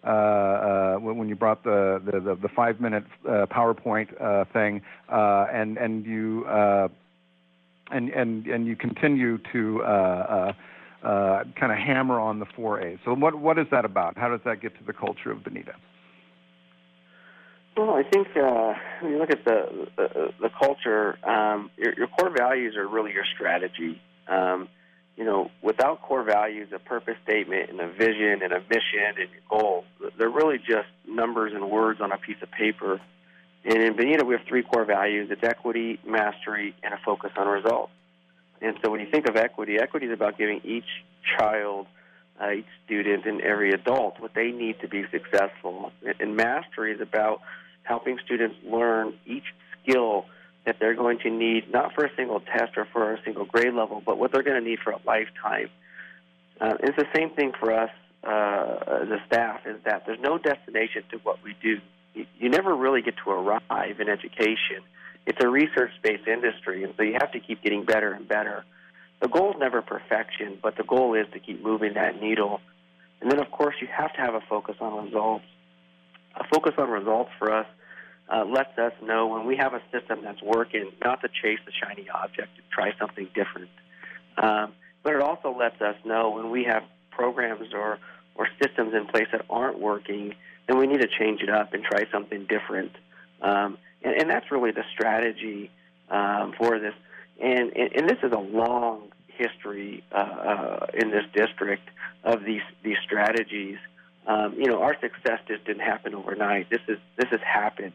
Uh, 0.05 0.09
uh, 0.09 0.95
when 0.97 1.29
you 1.29 1.35
brought 1.35 1.63
the 1.63 2.01
the, 2.05 2.19
the, 2.19 2.35
the 2.35 2.49
five 2.49 2.81
minute 2.81 3.05
PowerPoint 3.25 4.09
thing, 4.51 4.81
and 5.09 5.77
and 5.77 6.05
you 6.05 6.45
and 6.45 8.09
and 8.09 8.45
and 8.47 8.67
you 8.67 8.75
continue 8.75 9.37
to 9.53 9.79
kind 9.83 11.71
of 11.71 11.77
hammer 11.77 12.19
on 12.19 12.39
the 12.39 12.45
four 12.53 12.81
A's. 12.81 12.99
So 13.05 13.13
what 13.13 13.35
what 13.35 13.57
is 13.57 13.67
that 13.71 13.85
about? 13.85 14.17
How 14.17 14.27
does 14.27 14.41
that 14.43 14.61
get 14.61 14.77
to 14.77 14.83
the 14.83 14.93
culture 14.93 15.31
of 15.31 15.45
Bonita? 15.45 15.75
Well, 17.75 17.95
I 17.95 18.03
think 18.03 18.27
uh, 18.35 18.73
when 19.01 19.13
you 19.13 19.17
look 19.17 19.31
at 19.31 19.43
the 19.45 19.87
the, 19.97 20.33
the 20.41 20.49
culture, 20.49 21.17
um, 21.27 21.71
your, 21.77 21.93
your 21.97 22.07
core 22.07 22.29
values 22.29 22.75
are 22.75 22.87
really 22.87 23.13
your 23.13 23.25
strategy. 23.35 23.99
Um, 24.27 24.67
you 25.17 25.25
know, 25.25 25.51
without 25.61 26.01
core 26.01 26.23
values, 26.23 26.69
a 26.73 26.79
purpose 26.79 27.15
statement, 27.23 27.69
and 27.69 27.79
a 27.79 27.87
vision, 27.87 28.41
and 28.43 28.51
a 28.51 28.59
mission, 28.61 29.13
and 29.17 29.29
your 29.29 29.41
goals, 29.49 29.85
they're 30.17 30.29
really 30.29 30.57
just 30.57 30.87
numbers 31.07 31.51
and 31.53 31.69
words 31.69 32.01
on 32.01 32.11
a 32.11 32.17
piece 32.17 32.41
of 32.41 32.51
paper. 32.51 32.99
And 33.65 33.81
in 33.81 33.95
Bonita, 33.95 34.25
we 34.25 34.35
have 34.35 34.45
three 34.47 34.63
core 34.63 34.85
values: 34.85 35.29
it's 35.31 35.43
equity, 35.43 35.99
mastery, 36.05 36.75
and 36.83 36.93
a 36.93 36.97
focus 37.03 37.31
on 37.37 37.47
results. 37.47 37.91
And 38.61 38.77
so, 38.83 38.91
when 38.91 38.99
you 39.01 39.07
think 39.09 39.27
of 39.27 39.35
equity, 39.35 39.77
equity 39.79 40.07
is 40.07 40.13
about 40.13 40.37
giving 40.37 40.61
each 40.63 40.87
child 41.37 41.87
uh, 42.41 42.51
each 42.51 42.65
student 42.85 43.25
and 43.25 43.41
every 43.41 43.71
adult 43.71 44.19
what 44.19 44.33
they 44.33 44.51
need 44.51 44.79
to 44.81 44.87
be 44.87 45.03
successful. 45.11 45.91
And 46.19 46.35
mastery 46.35 46.93
is 46.93 47.01
about 47.01 47.41
helping 47.83 48.17
students 48.25 48.55
learn 48.65 49.13
each 49.25 49.45
skill 49.81 50.25
that 50.65 50.77
they're 50.79 50.95
going 50.95 51.19
to 51.19 51.29
need, 51.29 51.71
not 51.71 51.93
for 51.93 52.05
a 52.05 52.15
single 52.15 52.39
test 52.39 52.77
or 52.77 52.85
for 52.85 53.13
a 53.13 53.21
single 53.23 53.45
grade 53.45 53.73
level, 53.73 54.01
but 54.05 54.17
what 54.17 54.31
they're 54.31 54.43
going 54.43 54.61
to 54.61 54.67
need 54.69 54.79
for 54.79 54.91
a 54.91 54.99
lifetime. 55.05 55.69
Uh, 56.59 56.75
it's 56.79 56.95
the 56.95 57.07
same 57.13 57.29
thing 57.31 57.51
for 57.59 57.73
us 57.73 57.91
uh, 58.23 59.01
as 59.03 59.09
a 59.09 59.21
staff, 59.27 59.61
is 59.65 59.77
that 59.83 60.05
there's 60.05 60.21
no 60.21 60.37
destination 60.37 61.03
to 61.11 61.17
what 61.17 61.43
we 61.43 61.55
do. 61.61 61.79
You, 62.13 62.25
you 62.39 62.49
never 62.49 62.73
really 62.73 63.01
get 63.01 63.15
to 63.25 63.31
arrive 63.31 63.99
in 63.99 64.07
education. 64.07 64.81
It's 65.25 65.43
a 65.43 65.47
research-based 65.47 66.27
industry, 66.27 66.83
and 66.83 66.93
so 66.95 67.03
you 67.03 67.13
have 67.13 67.31
to 67.33 67.39
keep 67.39 67.61
getting 67.61 67.83
better 67.83 68.13
and 68.13 68.27
better. 68.27 68.63
The 69.19 69.27
goal 69.27 69.51
is 69.51 69.57
never 69.59 69.81
perfection, 69.81 70.59
but 70.61 70.77
the 70.77 70.83
goal 70.83 71.13
is 71.15 71.27
to 71.33 71.39
keep 71.39 71.61
moving 71.61 71.95
that 71.95 72.21
needle. 72.21 72.61
And 73.21 73.31
then, 73.31 73.39
of 73.39 73.49
course, 73.51 73.75
you 73.81 73.87
have 73.87 74.13
to 74.13 74.21
have 74.21 74.33
a 74.33 74.41
focus 74.41 74.75
on 74.79 75.05
results 75.05 75.45
a 76.35 76.43
focus 76.45 76.73
on 76.77 76.89
results 76.89 77.31
for 77.37 77.53
us 77.53 77.67
uh, 78.29 78.45
lets 78.45 78.77
us 78.77 78.93
know 79.01 79.27
when 79.27 79.45
we 79.45 79.55
have 79.57 79.73
a 79.73 79.81
system 79.91 80.19
that's 80.23 80.41
working, 80.41 80.91
not 81.03 81.21
to 81.21 81.27
chase 81.27 81.59
the 81.65 81.71
shiny 81.71 82.09
object, 82.09 82.55
to 82.55 82.61
try 82.71 82.93
something 82.99 83.27
different. 83.35 83.69
Um, 84.37 84.73
but 85.03 85.13
it 85.13 85.21
also 85.21 85.55
lets 85.55 85.79
us 85.81 85.95
know 86.05 86.31
when 86.31 86.49
we 86.49 86.63
have 86.63 86.83
programs 87.11 87.73
or, 87.73 87.99
or 88.35 88.47
systems 88.61 88.93
in 88.93 89.05
place 89.07 89.27
that 89.31 89.45
aren't 89.49 89.79
working, 89.79 90.33
then 90.67 90.77
we 90.77 90.87
need 90.87 91.01
to 91.01 91.07
change 91.19 91.41
it 91.41 91.49
up 91.49 91.73
and 91.73 91.83
try 91.83 92.05
something 92.11 92.45
different. 92.47 92.91
Um, 93.41 93.77
and, 94.01 94.15
and 94.21 94.29
that's 94.29 94.49
really 94.51 94.71
the 94.71 94.85
strategy 94.93 95.69
um, 96.09 96.53
for 96.57 96.79
this. 96.79 96.93
And, 97.41 97.75
and, 97.75 97.91
and 97.95 98.09
this 98.09 98.19
is 98.23 98.31
a 98.31 98.39
long 98.39 99.11
history 99.27 100.03
uh, 100.11 100.15
uh, 100.15 100.85
in 100.93 101.11
this 101.11 101.25
district 101.33 101.89
of 102.23 102.43
these 102.45 102.61
these 102.83 102.97
strategies 103.03 103.77
um, 104.27 104.55
you 104.57 104.67
know, 104.67 104.81
our 104.81 104.95
success 104.99 105.39
just 105.47 105.65
didn't 105.65 105.81
happen 105.81 106.15
overnight. 106.15 106.69
This 106.69 106.81
is 106.87 106.97
this 107.17 107.29
has 107.31 107.41
happened 107.41 107.93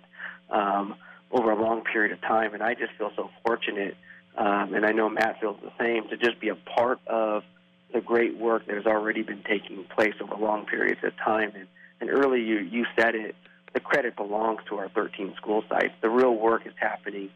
um, 0.50 0.94
over 1.30 1.50
a 1.50 1.60
long 1.60 1.82
period 1.84 2.12
of 2.12 2.20
time, 2.20 2.54
and 2.54 2.62
I 2.62 2.74
just 2.74 2.92
feel 2.98 3.10
so 3.16 3.30
fortunate, 3.44 3.96
um, 4.36 4.74
and 4.74 4.84
I 4.84 4.92
know 4.92 5.08
Matt 5.08 5.40
feels 5.40 5.56
the 5.62 5.72
same 5.78 6.08
to 6.08 6.16
just 6.16 6.40
be 6.40 6.48
a 6.48 6.54
part 6.54 7.00
of 7.06 7.44
the 7.92 8.00
great 8.00 8.36
work 8.36 8.66
that 8.66 8.76
has 8.76 8.86
already 8.86 9.22
been 9.22 9.42
taking 9.48 9.84
place 9.84 10.14
over 10.20 10.34
long 10.34 10.66
periods 10.66 11.00
of 11.02 11.16
time. 11.16 11.52
And, 11.54 11.66
and 12.00 12.10
early, 12.10 12.42
you 12.42 12.58
you 12.58 12.86
said 12.98 13.14
it. 13.14 13.34
The 13.74 13.80
credit 13.80 14.16
belongs 14.16 14.60
to 14.68 14.78
our 14.78 14.88
13 14.88 15.34
school 15.36 15.62
sites. 15.68 15.92
The 16.00 16.08
real 16.08 16.34
work 16.34 16.66
is 16.66 16.72
happening 16.76 17.28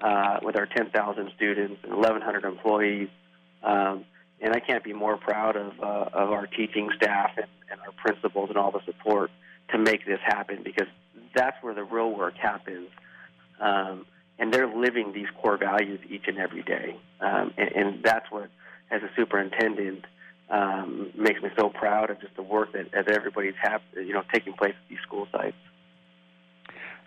uh, 0.00 0.38
with 0.42 0.56
our 0.56 0.66
10,000 0.66 1.30
students 1.34 1.80
and 1.82 1.94
1,100 1.94 2.44
employees. 2.44 3.08
Um, 3.62 4.04
and 4.40 4.54
I 4.54 4.60
can't 4.60 4.84
be 4.84 4.92
more 4.92 5.16
proud 5.16 5.56
of 5.56 5.72
uh, 5.80 6.10
of 6.12 6.30
our 6.30 6.46
teaching 6.46 6.90
staff 6.96 7.32
and, 7.36 7.46
and 7.70 7.80
our 7.80 7.92
principals 7.92 8.48
and 8.50 8.58
all 8.58 8.70
the 8.70 8.82
support 8.84 9.30
to 9.70 9.78
make 9.78 10.06
this 10.06 10.20
happen 10.24 10.62
because 10.62 10.88
that's 11.34 11.56
where 11.62 11.74
the 11.74 11.84
real 11.84 12.10
work 12.10 12.34
happens. 12.36 12.88
Um, 13.60 14.06
and 14.38 14.54
they're 14.54 14.72
living 14.72 15.12
these 15.12 15.26
core 15.40 15.56
values 15.56 15.98
each 16.08 16.28
and 16.28 16.38
every 16.38 16.62
day, 16.62 16.96
um, 17.20 17.52
and, 17.56 17.72
and 17.72 18.02
that's 18.04 18.30
what, 18.30 18.50
as 18.88 19.02
a 19.02 19.10
superintendent, 19.16 20.04
um, 20.48 21.10
makes 21.16 21.42
me 21.42 21.50
so 21.58 21.68
proud 21.68 22.10
of 22.10 22.20
just 22.20 22.36
the 22.36 22.42
work 22.42 22.72
that, 22.72 22.92
that 22.92 23.08
everybody's 23.08 23.56
have, 23.60 23.82
you 23.94 24.12
know, 24.12 24.22
taking 24.32 24.52
place 24.52 24.74
at 24.80 24.88
these 24.88 25.00
school 25.00 25.26
sites. 25.32 25.56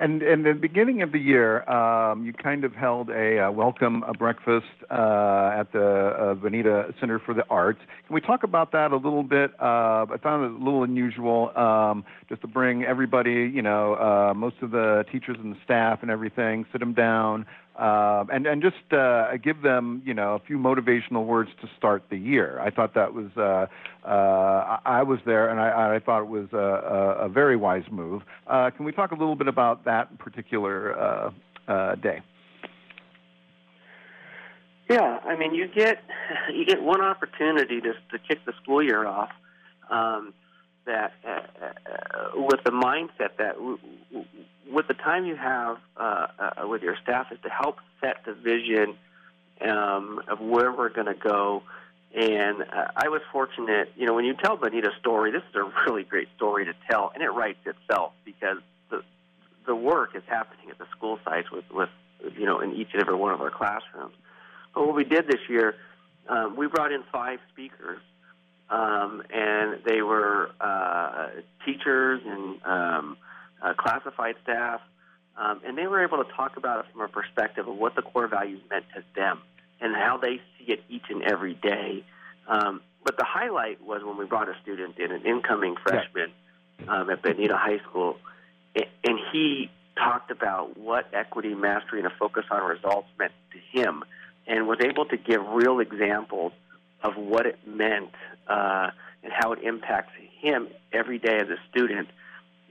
And 0.02 0.24
in 0.24 0.42
the 0.42 0.54
beginning 0.54 1.04
of 1.04 1.12
the 1.12 1.20
year, 1.20 1.62
um, 1.70 2.26
you 2.26 2.34
kind 2.34 2.64
of 2.64 2.74
held 2.74 3.12
a 3.12 3.38
uh, 3.38 3.52
welcome 3.52 4.02
a 4.08 4.14
breakfast 4.14 4.66
uh, 4.90 5.52
at 5.60 5.72
the 5.74 6.16
uh, 6.20 6.34
Bonita 6.34 6.92
Center 7.00 7.20
for 7.20 7.36
the 7.36 7.44
Arts. 7.52 7.82
Can 8.08 8.16
we 8.16 8.20
talk 8.20 8.42
about 8.42 8.72
that 8.72 8.94
a 8.94 8.96
little 8.96 9.22
bit? 9.22 9.52
Uh, 9.62 10.08
I 10.12 10.18
found 10.24 10.44
it 10.46 10.60
a 10.60 10.64
little 10.64 10.82
unusual 10.82 11.56
um, 11.56 12.04
just 12.30 12.42
to 12.42 12.48
bring 12.48 12.84
everybody, 12.84 13.52
you 13.54 13.62
know, 13.62 13.94
uh, 13.94 14.34
most 14.34 14.56
of 14.64 14.72
the 14.72 15.06
teachers 15.12 15.38
and 15.40 15.54
the 15.54 15.60
staff 15.64 16.00
and 16.02 16.10
everything, 16.10 16.66
sit 16.72 16.80
them 16.80 16.96
down, 16.96 17.46
uh, 17.76 18.26
and 18.32 18.46
and 18.46 18.62
just 18.62 18.94
uh, 18.94 19.38
give 19.38 19.62
them 19.62 20.02
you 20.06 20.14
know 20.14 20.36
a 20.36 20.40
few 20.40 20.58
motivational 20.58 21.26
words 21.26 21.50
to 21.62 21.70
start 21.78 22.04
the 22.10 22.18
year. 22.18 22.60
I 22.60 22.70
thought 22.70 22.94
that 22.96 23.14
was 23.14 23.30
uh, 23.38 23.68
uh, 24.08 24.80
I 24.86 25.04
was 25.04 25.20
there 25.26 25.50
and 25.50 25.60
I, 25.60 25.96
I 25.96 26.00
thought 26.00 26.24
it 26.24 26.30
was 26.30 26.48
a, 26.52 26.58
a, 26.58 27.26
a 27.26 27.30
very 27.30 27.56
wise 27.56 27.86
move. 27.90 28.24
Uh, 28.48 28.72
can 28.72 28.86
we 28.86 28.92
talk 28.92 29.12
a 29.12 29.16
little 29.16 29.36
bit 29.36 29.48
about 29.48 29.86
that 29.86 30.18
particular 30.20 31.00
uh, 31.00 31.32
uh, 31.68 31.96
day? 31.96 32.22
Yeah, 34.90 35.20
I 35.24 35.38
mean 35.38 35.56
you 35.56 35.68
get 35.68 36.04
you 36.54 36.66
get 36.66 36.82
one 36.82 37.02
opportunity 37.02 37.80
to 37.80 37.94
to 37.94 38.20
kick 38.28 38.46
the 38.46 38.54
school 38.62 38.84
year 38.84 39.08
off. 39.08 39.30
Um, 39.90 40.34
that 40.86 41.14
uh, 41.26 41.30
uh, 41.30 42.30
with 42.36 42.64
the 42.64 42.72
mindset 42.72 43.38
that 43.38 43.56
w- 43.56 43.78
w- 44.12 44.28
with 44.72 44.88
the 44.88 44.94
time 44.94 45.26
you 45.26 45.36
have 45.36 45.78
uh, 45.98 46.28
uh, 46.40 46.68
with 46.68 46.82
your 46.82 46.96
staff 47.04 47.32
is 47.32 47.38
to 47.44 47.50
help 47.50 47.78
set 48.00 48.24
the 48.26 48.34
vision 48.34 48.96
um, 49.62 50.22
of 50.28 50.40
where 50.40 50.72
we're 50.72 50.90
going 50.90 51.08
to 51.08 51.14
go. 51.14 51.64
And 52.16 52.62
uh, 52.62 52.88
I 52.96 53.08
was 53.10 53.22
fortunate, 53.32 53.94
you 53.96 54.06
know, 54.06 54.14
when 54.14 54.26
you 54.26 54.34
tell 54.34 54.58
Bonita's 54.58 54.94
story, 55.00 55.32
this 55.32 55.44
is 55.50 55.56
a 55.56 55.72
really 55.86 56.04
great 56.04 56.28
story 56.36 56.66
to 56.66 56.74
tell, 56.90 57.12
and 57.14 57.24
it 57.24 57.30
writes 57.30 57.60
itself 57.66 58.14
because 58.26 58.58
the 58.90 59.04
the 59.66 59.76
work 59.76 60.16
is 60.16 60.24
happening 60.28 60.70
at 60.70 60.78
the 60.78 60.88
school 60.92 61.20
sites 61.24 61.52
with, 61.52 61.66
with 61.72 61.90
you 62.38 62.46
know, 62.46 62.60
in 62.60 62.74
each 62.74 62.90
and 62.94 63.02
every 63.02 63.16
one 63.16 63.34
of 63.34 63.42
our 63.42 63.52
classrooms. 63.52 64.14
But 64.74 64.88
what 64.88 64.96
we 64.96 65.04
did 65.04 65.28
this 65.28 65.42
year, 65.50 65.76
um, 66.28 66.56
we 66.56 66.68
brought 66.68 66.92
in 66.92 67.04
five 67.12 67.40
speakers 67.52 68.00
um, 68.72 69.22
and 69.30 69.80
they 69.86 70.02
were 70.02 70.50
uh, 70.62 71.28
teachers 71.66 72.22
and 72.26 72.62
um, 72.64 73.18
uh, 73.62 73.74
classified 73.74 74.36
staff, 74.44 74.82
um, 75.38 75.62
and 75.66 75.78
they 75.78 75.88
were 75.88 76.04
able 76.04 76.24
to 76.24 76.32
talk 76.32 76.56
about 76.58 76.80
it 76.80 76.86
from 76.92 77.02
a 77.02 77.08
perspective 77.08 77.68
of 77.68 77.76
what 77.76 77.96
the 77.96 78.02
core 78.02 78.28
values 78.28 78.62
meant 78.70 78.86
to 78.96 79.04
them 79.16 79.42
and 79.82 79.94
how 79.96 80.18
they 80.18 80.40
see 80.58 80.72
it 80.72 80.84
each 80.90 81.06
and 81.10 81.22
every 81.24 81.54
day. 81.56 82.04
Um, 82.48 82.82
but 83.04 83.18
the 83.18 83.26
highlight 83.28 83.84
was 83.84 84.04
when 84.04 84.18
we 84.18 84.26
brought 84.26 84.48
a 84.48 84.56
student 84.62 84.98
in, 84.98 85.12
an 85.12 85.26
incoming 85.26 85.76
freshman 85.84 86.32
um, 86.88 87.10
at 87.10 87.22
Bonita 87.22 87.58
High 87.58 87.80
School, 87.90 88.18
and 88.76 89.20
he 89.34 89.70
talked 89.98 90.32
about 90.32 90.78
what 90.78 91.08
equity, 91.14 91.54
mastery, 91.56 92.00
and 92.00 92.08
a 92.08 92.16
focus 92.18 92.46
on 92.50 92.64
results 92.64 93.08
meant 93.20 93.34
to 93.52 93.80
him, 93.80 94.04
and 94.48 94.68
was 94.68 94.80
able 94.82 95.06
to 95.06 95.18
give 95.18 95.42
real 95.50 95.80
examples 95.80 96.54
of 97.04 97.18
what 97.18 97.46
it 97.46 97.60
meant 97.66 98.12
uh, 98.48 98.90
and 99.24 99.32
how 99.32 99.54
it 99.54 99.60
impacts 99.64 100.12
him 100.40 100.68
every 100.92 101.20
day 101.20 101.38
as 101.38 101.50
a 101.50 101.58
student, 101.70 102.10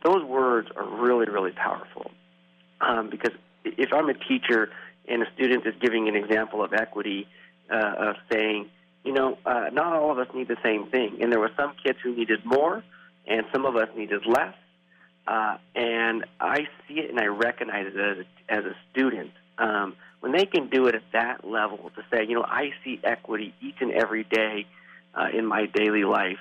those 0.04 0.24
words 0.24 0.68
are 0.76 0.84
really, 0.84 1.26
really 1.26 1.52
powerful. 1.52 2.10
Um, 2.80 3.10
because 3.10 3.32
if 3.64 3.92
I'm 3.92 4.08
a 4.08 4.14
teacher 4.14 4.70
and 5.06 5.22
a 5.22 5.32
student 5.34 5.66
is 5.66 5.74
giving 5.80 6.08
an 6.08 6.16
example 6.16 6.64
of 6.64 6.72
equity, 6.72 7.26
uh, 7.70 7.94
of 7.98 8.16
saying, 8.32 8.68
you 9.04 9.12
know, 9.12 9.38
uh, 9.46 9.66
not 9.72 9.94
all 9.94 10.10
of 10.10 10.18
us 10.18 10.28
need 10.34 10.48
the 10.48 10.56
same 10.62 10.86
thing, 10.90 11.18
and 11.20 11.32
there 11.32 11.40
were 11.40 11.52
some 11.56 11.72
kids 11.82 11.98
who 12.02 12.14
needed 12.14 12.44
more, 12.44 12.82
and 13.26 13.46
some 13.52 13.64
of 13.64 13.76
us 13.76 13.88
needed 13.96 14.26
less. 14.26 14.54
Uh, 15.26 15.58
and 15.76 16.24
I 16.40 16.66
see 16.88 16.94
it 16.94 17.10
and 17.10 17.20
I 17.20 17.26
recognize 17.26 17.86
it 17.86 17.96
as 17.96 18.26
a, 18.26 18.52
as 18.52 18.64
a 18.64 18.74
student. 18.90 19.30
Um, 19.58 19.94
when 20.20 20.32
they 20.32 20.44
can 20.44 20.68
do 20.68 20.86
it 20.86 20.94
at 20.94 21.02
that 21.12 21.46
level 21.46 21.90
to 21.94 22.02
say, 22.10 22.26
you 22.26 22.34
know, 22.34 22.42
I 22.42 22.70
see 22.84 23.00
equity 23.04 23.54
each 23.60 23.76
and 23.80 23.92
every 23.92 24.24
day 24.24 24.66
uh, 25.14 25.26
in 25.36 25.46
my 25.46 25.66
daily 25.66 26.04
life, 26.04 26.38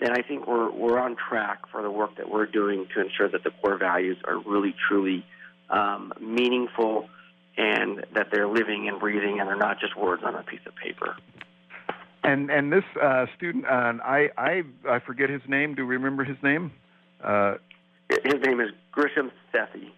then 0.00 0.12
I 0.12 0.22
think 0.22 0.46
we're 0.46 0.70
we're 0.70 0.98
on 0.98 1.16
track 1.16 1.68
for 1.70 1.82
the 1.82 1.90
work 1.90 2.16
that 2.16 2.28
we're 2.28 2.46
doing 2.46 2.86
to 2.94 3.00
ensure 3.00 3.28
that 3.28 3.44
the 3.44 3.50
core 3.62 3.78
values 3.78 4.18
are 4.26 4.38
really 4.38 4.74
truly 4.88 5.24
um, 5.70 6.12
meaningful 6.20 7.08
and 7.56 8.04
that 8.14 8.28
they're 8.32 8.48
living 8.48 8.88
and 8.88 8.98
breathing 8.98 9.38
and 9.38 9.48
they're 9.48 9.56
not 9.56 9.78
just 9.78 9.96
words 9.96 10.22
on 10.24 10.34
a 10.34 10.42
piece 10.42 10.60
of 10.66 10.74
paper. 10.76 11.16
And 12.24 12.50
and 12.50 12.72
this 12.72 12.84
uh, 13.00 13.26
student, 13.36 13.64
uh, 13.66 13.94
I 14.04 14.30
I 14.36 14.62
I 14.88 14.98
forget 15.00 15.28
his 15.30 15.42
name. 15.48 15.74
Do 15.74 15.86
we 15.86 15.96
remember 15.96 16.24
his 16.24 16.40
name? 16.42 16.72
Uh, 17.22 17.54
His 18.08 18.40
name 18.44 18.60
is 18.60 18.70
Grisham 18.94 19.30
Sethi. 19.52 19.90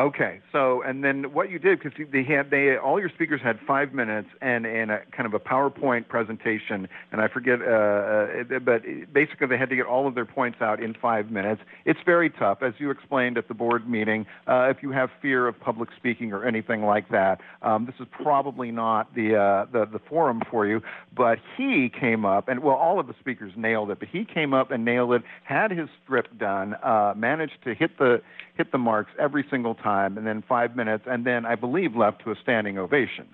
Okay, 0.00 0.40
so 0.50 0.80
and 0.80 1.04
then 1.04 1.34
what 1.34 1.50
you 1.50 1.58
did 1.58 1.78
because 1.78 1.92
they 2.10 2.24
had 2.24 2.48
they 2.50 2.78
all 2.78 2.98
your 2.98 3.10
speakers 3.10 3.42
had 3.42 3.58
five 3.66 3.92
minutes 3.92 4.28
and 4.40 4.64
and 4.64 4.90
a 4.90 5.02
kind 5.14 5.26
of 5.26 5.34
a 5.34 5.38
PowerPoint 5.38 6.08
presentation, 6.08 6.88
and 7.12 7.20
I 7.20 7.28
forget, 7.28 7.60
uh, 7.60 8.54
uh, 8.54 8.58
but 8.60 8.82
basically 9.12 9.48
they 9.48 9.58
had 9.58 9.68
to 9.68 9.76
get 9.76 9.84
all 9.84 10.08
of 10.08 10.14
their 10.14 10.24
points 10.24 10.62
out 10.62 10.82
in 10.82 10.94
five 10.94 11.30
minutes. 11.30 11.60
It's 11.84 12.00
very 12.06 12.30
tough, 12.30 12.62
as 12.62 12.72
you 12.78 12.90
explained 12.90 13.36
at 13.36 13.48
the 13.48 13.52
board 13.52 13.90
meeting. 13.90 14.24
Uh, 14.48 14.72
if 14.74 14.82
you 14.82 14.90
have 14.92 15.10
fear 15.20 15.46
of 15.46 15.60
public 15.60 15.90
speaking 15.98 16.32
or 16.32 16.46
anything 16.46 16.82
like 16.82 17.10
that, 17.10 17.42
um, 17.60 17.84
this 17.84 17.96
is 18.00 18.06
probably 18.10 18.70
not 18.70 19.14
the 19.14 19.36
uh, 19.36 19.66
the 19.70 19.84
the 19.84 20.00
forum 20.08 20.40
for 20.50 20.66
you. 20.66 20.80
But 21.14 21.40
he 21.58 21.90
came 21.90 22.24
up, 22.24 22.48
and 22.48 22.60
well, 22.60 22.76
all 22.76 23.00
of 23.00 23.06
the 23.06 23.14
speakers 23.20 23.52
nailed 23.54 23.90
it, 23.90 23.98
but 23.98 24.08
he 24.08 24.24
came 24.24 24.54
up 24.54 24.70
and 24.70 24.82
nailed 24.82 25.12
it. 25.12 25.22
Had 25.44 25.72
his 25.72 25.90
script 26.02 26.38
done, 26.38 26.72
uh, 26.82 27.12
managed 27.14 27.62
to 27.64 27.74
hit 27.74 27.98
the 27.98 28.22
hit 28.60 28.72
the 28.72 28.78
marks 28.78 29.10
every 29.18 29.42
single 29.50 29.74
time, 29.74 30.18
and 30.18 30.26
then 30.26 30.44
five 30.46 30.76
minutes, 30.76 31.04
and 31.06 31.24
then 31.24 31.46
I 31.46 31.54
believe 31.54 31.96
left 31.96 32.22
to 32.24 32.30
a 32.30 32.34
standing 32.42 32.76
ovation. 32.76 33.26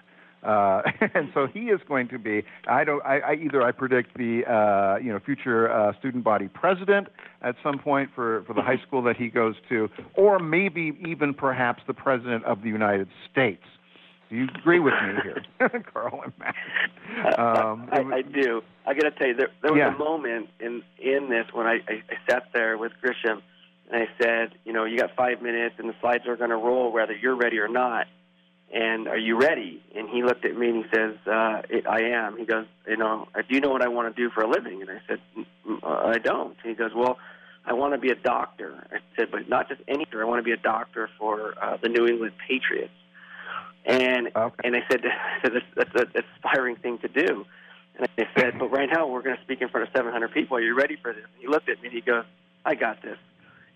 Uh, 0.45 0.83
and 1.15 1.31
so 1.35 1.49
he 1.53 1.63
is 1.75 1.81
going 1.89 2.07
to 2.07 2.19
be. 2.19 2.45
I 2.69 2.85
don't. 2.85 3.05
I, 3.05 3.19
I 3.19 3.35
either 3.35 3.61
I 3.61 3.73
predict 3.73 4.17
the 4.17 4.45
uh, 4.47 4.99
you 5.05 5.13
know 5.13 5.19
future 5.19 5.69
uh, 5.69 5.99
student 5.99 6.23
body 6.23 6.47
president 6.47 7.09
at 7.43 7.57
some 7.61 7.81
point 7.81 8.11
for 8.15 8.45
for 8.47 8.55
the 8.55 8.63
high 8.63 8.81
school 8.87 9.03
that 9.03 9.17
he 9.17 9.27
goes 9.27 9.57
to, 9.69 9.89
or 10.15 10.39
maybe 10.39 10.97
even 11.05 11.35
perhaps 11.35 11.83
the 11.89 11.95
president 11.95 12.45
of 12.45 12.63
the 12.63 12.69
United 12.69 13.09
States. 13.29 13.65
Do 14.31 14.37
you 14.37 14.47
agree 14.61 14.79
with 14.79 14.95
me 15.05 15.15
here, 15.25 15.83
Carl 15.93 16.21
and 16.25 16.33
Matt? 16.39 17.39
Um, 17.39 17.89
I, 17.93 18.19
I 18.19 18.23
do. 18.23 18.63
I 18.87 18.95
got 18.95 19.03
to 19.03 19.11
tell 19.13 19.29
you, 19.29 19.35
there, 19.35 19.51
there 19.63 19.73
was 19.73 19.79
Yeah. 19.79 19.95
a 19.95 19.99
moment 19.99 20.49
in 20.61 20.83
in 20.99 21.31
this 21.31 21.47
when 21.53 21.67
I, 21.67 21.75
I, 21.89 22.03
I 22.11 22.17
sat 22.31 22.45
there 22.53 22.77
with 22.79 22.93
Grisham 23.03 23.41
and 23.91 24.03
I 24.03 24.09
said, 24.21 24.53
you 24.65 24.73
know, 24.73 24.85
you 24.85 24.99
got 24.99 25.15
five 25.17 25.41
minutes 25.43 25.77
and 25.79 25.89
the 25.89 25.95
slides 26.01 26.27
are 26.27 26.37
going 26.37 26.51
to 26.51 26.57
roll 26.57 26.93
whether 26.93 27.15
you're 27.15 27.37
ready 27.37 27.59
or 27.59 27.69
not. 27.69 28.07
And 28.73 29.07
are 29.07 29.19
you 29.19 29.39
ready? 29.41 29.81
And 29.95 30.09
he 30.09 30.25
looked 30.25 30.45
at 30.45 30.57
me 30.57 30.69
and 30.69 30.85
he 30.85 30.91
says, 30.93 31.15
uh, 31.27 31.63
it, 31.71 31.87
I 31.87 32.01
am. 32.11 32.37
He 32.37 32.45
goes, 32.45 32.67
you 32.89 32.97
know, 32.97 33.29
do 33.35 33.55
you 33.55 33.61
know 33.61 33.71
what 33.71 33.83
I 33.83 33.89
want 33.89 34.15
to 34.15 34.23
do 34.23 34.29
for 34.31 34.43
a 34.43 34.49
living? 34.51 34.83
And 34.83 34.91
I 34.91 35.01
said, 35.07 35.21
"Mm, 35.37 35.83
uh, 35.85 36.09
I 36.09 36.19
don't. 36.19 36.57
He 36.65 36.75
goes, 36.75 36.91
well, 36.95 37.19
I 37.65 37.75
want 37.75 37.95
to 37.95 37.99
be 37.99 38.11
a 38.11 38.17
doctor. 38.17 38.75
I 38.93 38.99
said, 39.17 39.31
but 39.31 39.49
not 39.49 39.69
just 39.69 39.81
any 39.87 40.05
doctor. 40.05 40.23
I 40.23 40.25
want 40.27 40.41
to 40.41 40.45
be 40.45 40.51
a 40.53 40.57
doctor 40.57 41.09
for 41.17 41.55
uh, 41.63 41.77
the 41.81 41.89
New 41.89 42.07
England 42.09 42.33
Patriots. 42.49 42.93
And 43.85 44.31
Okay. 44.35 44.63
and 44.65 44.75
I 44.75 44.81
said, 44.91 45.03
I 45.05 45.39
said 45.43 45.53
that's, 45.77 45.91
that's 45.95 46.15
an 46.17 46.25
aspiring 46.37 46.75
thing 46.77 46.99
to 46.99 47.09
do. 47.09 47.47
And 47.97 48.09
I 48.19 48.29
said, 48.37 48.59
but 48.59 48.71
right 48.71 48.89
now 48.93 49.07
we're 49.07 49.23
going 49.23 49.37
to 49.37 49.43
speak 49.43 49.63
in 49.63 49.69
front 49.69 49.87
of 49.87 49.93
700 49.97 50.33
people. 50.33 50.57
Are 50.57 50.61
you 50.61 50.75
ready 50.75 50.97
for 51.01 51.13
this? 51.13 51.23
And 51.23 51.41
he 51.41 51.47
looked 51.47 51.69
at 51.69 51.81
me 51.81 51.89
and 51.89 51.95
he 51.95 52.01
goes, 52.03 52.25
I 52.65 52.75
got 52.75 53.01
this. 53.01 53.17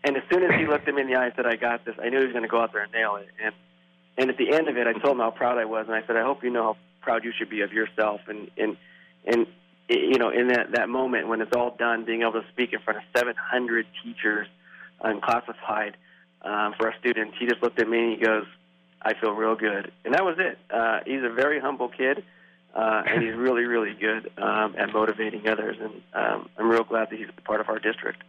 And 0.02 0.16
as 0.16 0.22
soon 0.32 0.42
as 0.44 0.58
he 0.58 0.66
looked 0.66 0.88
at 0.88 0.94
me 0.94 1.02
in 1.02 1.08
the 1.08 1.16
eye 1.16 1.26
and 1.26 1.32
said, 1.36 1.46
I 1.46 1.56
got 1.56 1.84
this, 1.84 1.94
I 2.02 2.08
knew 2.08 2.18
he 2.18 2.24
was 2.24 2.32
going 2.32 2.44
to 2.44 2.48
go 2.48 2.60
out 2.60 2.72
there 2.72 2.82
and 2.82 2.92
nail 2.92 3.16
it. 3.16 3.28
And 3.42 3.54
and 4.18 4.28
at 4.28 4.36
the 4.36 4.52
end 4.52 4.68
of 4.68 4.76
it, 4.76 4.86
I 4.86 4.92
told 4.92 5.14
him 5.14 5.20
how 5.20 5.30
proud 5.30 5.56
I 5.56 5.64
was, 5.64 5.86
and 5.86 5.94
I 5.94 6.06
said, 6.06 6.16
I 6.16 6.22
hope 6.22 6.42
you 6.42 6.50
know 6.50 6.62
how 6.62 6.76
proud 7.00 7.24
you 7.24 7.32
should 7.36 7.48
be 7.48 7.62
of 7.62 7.72
yourself. 7.72 8.20
And 8.28 8.50
and 8.56 8.76
and 9.24 9.46
you 9.88 10.18
know, 10.18 10.30
in 10.30 10.48
that 10.48 10.72
that 10.72 10.88
moment 10.88 11.28
when 11.28 11.40
it's 11.40 11.54
all 11.54 11.74
done, 11.78 12.04
being 12.04 12.22
able 12.22 12.32
to 12.32 12.44
speak 12.52 12.72
in 12.72 12.80
front 12.80 12.98
of 12.98 13.04
700 13.16 13.86
teachers, 14.02 14.46
unclassified, 15.00 15.96
um, 16.42 16.74
for 16.78 16.88
our 16.88 16.94
students, 16.98 17.36
he 17.38 17.46
just 17.46 17.62
looked 17.62 17.78
at 17.80 17.88
me 17.88 17.98
and 17.98 18.18
he 18.18 18.24
goes, 18.24 18.46
I 19.02 19.14
feel 19.14 19.32
real 19.32 19.56
good. 19.56 19.92
And 20.04 20.14
that 20.14 20.24
was 20.24 20.36
it. 20.38 20.58
Uh, 20.70 21.00
he's 21.06 21.22
a 21.22 21.32
very 21.32 21.60
humble 21.60 21.88
kid, 21.88 22.24
uh, 22.74 23.02
and 23.06 23.22
he's 23.22 23.34
really, 23.34 23.64
really 23.64 23.94
good 23.94 24.30
um, 24.38 24.74
at 24.78 24.92
motivating 24.92 25.48
others. 25.48 25.76
And 25.80 26.02
um, 26.12 26.48
I'm 26.58 26.68
real 26.68 26.84
glad 26.84 27.10
that 27.10 27.18
he's 27.18 27.28
a 27.28 27.40
part 27.42 27.60
of 27.60 27.68
our 27.68 27.78
district. 27.78 28.22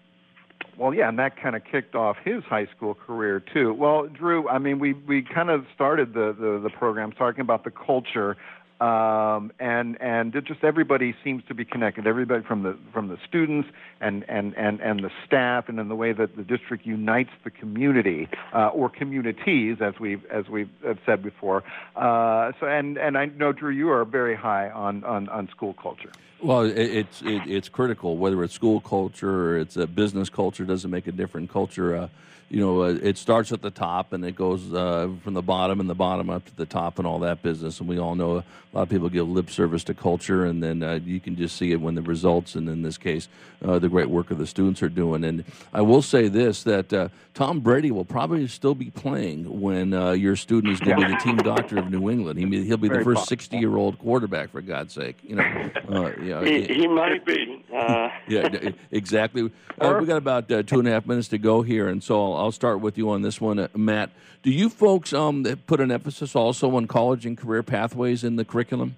Well, 0.82 0.96
yeah, 0.96 1.10
and 1.10 1.20
that 1.20 1.40
kind 1.40 1.56
of 1.56 1.62
kicked 1.64 1.94
off 1.94 2.18
his 2.26 2.44
high 2.44 2.66
school 2.76 2.96
career 2.96 3.40
too. 3.40 3.72
Well, 3.72 4.08
Drew, 4.08 4.50
I 4.50 4.58
mean, 4.58 4.80
we 4.80 4.94
we 4.94 5.22
kind 5.22 5.52
of 5.52 5.66
started 5.76 6.16
the 6.16 6.36
the, 6.38 6.60
the 6.60 6.72
program 6.72 7.12
talking 7.12 7.42
about 7.42 7.64
the 7.64 7.70
culture, 7.70 8.36
um, 8.80 9.52
and 9.60 10.02
and 10.02 10.34
it 10.34 10.46
just 10.46 10.64
everybody 10.64 11.14
seems 11.24 11.44
to 11.50 11.54
be 11.54 11.66
connected. 11.66 12.08
Everybody 12.08 12.44
from 12.44 12.64
the 12.64 12.80
from 12.92 13.10
the 13.10 13.18
students 13.30 13.70
and 14.00 14.26
and 14.28 14.58
and 14.58 14.80
and 14.80 15.04
the 15.04 15.12
staff, 15.24 15.70
and 15.70 15.80
in 15.80 15.88
the 15.88 15.96
way 15.96 16.14
that 16.14 16.36
the 16.36 16.44
district 16.44 16.84
unites 16.84 17.30
the 17.44 17.52
community 17.52 18.28
uh, 18.52 18.70
or 18.70 18.90
communities, 18.90 19.78
as 19.82 19.94
we've 20.00 20.26
as 20.32 20.50
we've 20.50 20.72
said 21.06 21.22
before. 21.22 21.64
Uh, 21.96 22.54
so, 22.60 22.66
and 22.66 22.98
and 22.98 23.20
I 23.20 23.28
know 23.28 23.52
Drew, 23.52 23.70
you 23.70 23.92
are 23.92 24.04
very 24.04 24.36
high 24.36 24.72
on 24.72 25.04
on 25.04 25.30
on 25.30 25.48
school 25.50 25.76
culture. 25.76 26.12
Well, 26.42 26.64
it, 26.64 26.78
it's 26.78 27.22
it, 27.22 27.44
it's 27.48 27.70
critical 27.70 28.18
whether 28.18 28.44
it's 28.44 28.54
school 28.54 28.82
culture 28.82 29.52
or 29.52 29.60
it's 29.60 29.78
a 29.78 29.86
business 29.86 30.30
culture. 30.30 30.66
Doesn't 30.66 30.90
make 30.90 31.08
a 31.08 31.12
different 31.12 31.52
culture. 31.52 31.96
Uh, 31.96 32.08
you 32.52 32.60
know, 32.60 32.82
uh, 32.84 33.00
it 33.02 33.18
starts 33.18 33.54
at 33.54 33.62
the 33.62 33.72
top 33.72 34.12
and 34.12 34.26
it 34.26 34.36
goes 34.36 34.74
uh, 34.74 35.10
from 35.24 35.34
the 35.34 35.42
bottom 35.42 35.80
and 35.80 35.90
the 35.90 35.96
bottom 35.96 36.30
up 36.30 36.44
to 36.46 36.56
the 36.58 36.66
top 36.66 36.98
and 36.98 37.08
all 37.08 37.20
that 37.20 37.42
business. 37.42 37.80
And 37.80 37.88
we 37.88 37.98
all 37.98 38.14
know 38.14 38.44
a 38.74 38.78
lot 38.78 38.82
of 38.84 38.90
people 38.90 39.10
give 39.10 39.28
lip 39.30 39.50
service 39.50 39.84
to 39.86 39.94
culture, 39.94 40.46
and 40.46 40.64
then 40.64 40.82
uh, 40.82 41.00
you 41.04 41.20
can 41.20 41.36
just 41.36 41.58
see 41.58 41.72
it 41.72 41.82
when 41.82 41.96
the 41.96 42.02
results, 42.02 42.56
and 42.56 42.70
in 42.70 42.82
this 42.82 42.98
case, 42.98 43.28
uh, 43.66 43.80
the 43.80 43.90
great 43.90 44.10
work 44.10 44.32
of 44.32 44.38
the 44.38 44.48
students 44.48 44.82
are 44.82 44.90
doing. 44.90 45.26
And 45.26 45.44
I 45.74 45.82
will 45.82 46.02
say 46.02 46.30
this: 46.30 46.64
that 46.64 46.94
uh, 46.94 47.10
Tom 47.34 47.60
Brady 47.60 47.92
will 47.92 48.06
probably 48.06 48.48
still 48.48 48.76
be 48.76 48.90
playing 48.90 49.62
when 49.62 49.94
uh, 49.94 50.12
your 50.12 50.38
student 50.38 50.74
is 50.74 50.80
going 50.80 51.00
to 51.00 51.06
be 51.06 51.14
the 51.14 51.20
team 51.20 51.38
doctor 51.38 51.78
of 51.80 51.90
New 51.90 52.10
England. 52.10 52.40
He 52.40 52.64
he'll 52.66 52.78
be 52.78 52.88
the 52.88 53.04
first 53.04 53.28
sixty-year-old 53.28 54.00
quarterback, 54.00 54.52
for 54.52 54.62
God's 54.62 54.94
sake. 54.94 55.18
You 55.24 55.36
know, 55.36 55.44
uh, 55.90 56.12
yeah, 56.40 56.44
He, 56.46 56.74
he 56.74 56.88
might 56.88 57.26
be. 57.26 57.64
Uh, 57.74 58.10
yeah, 58.28 58.72
exactly. 58.92 59.52
Uh, 59.80 59.98
we 60.00 60.06
got 60.06 60.18
about 60.18 60.52
uh, 60.52 60.64
two 60.64 60.80
and 60.80 60.88
a 60.88 60.92
half 60.92 61.06
minutes 61.06 61.28
to 61.30 61.38
go 61.38 61.62
here, 61.62 61.88
and 61.88 62.04
so 62.04 62.24
I'll, 62.24 62.38
I'll 62.38 62.52
start 62.52 62.80
with 62.80 62.98
you 62.98 63.10
on 63.10 63.22
this 63.22 63.42
one, 63.42 63.60
uh, 63.60 63.68
Matt. 63.76 64.12
Do 64.44 64.52
you 64.52 64.70
folks 64.70 65.14
um, 65.14 65.44
put 65.68 65.82
an 65.82 65.92
emphasis 65.92 66.36
also 66.36 66.76
on 66.76 66.88
college 66.88 67.26
and 67.26 67.38
career 67.38 67.64
pathways 67.64 68.24
in 68.24 68.38
the 68.38 68.46
curriculum? 68.46 68.96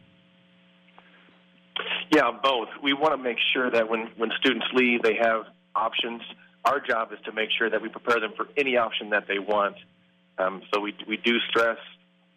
Yeah, 2.14 2.32
both. 2.44 2.70
We 2.82 2.94
want 2.94 3.14
to 3.14 3.18
make 3.18 3.38
sure 3.54 3.72
that 3.72 3.90
when, 3.90 4.10
when 4.18 4.32
students 4.40 4.68
leave, 4.74 5.02
they 5.02 5.16
have 5.16 5.46
options. 5.76 6.22
Our 6.64 6.80
job 6.80 7.12
is 7.12 7.20
to 7.26 7.32
make 7.32 7.50
sure 7.58 7.70
that 7.70 7.82
we 7.82 7.90
prepare 7.90 8.20
them 8.20 8.34
for 8.38 8.48
any 8.56 8.78
option 8.78 9.10
that 9.10 9.28
they 9.28 9.40
want. 9.40 9.76
Um, 10.38 10.62
so 10.74 10.80
we, 10.80 10.94
we 11.08 11.18
do 11.18 11.40
stress 11.50 11.78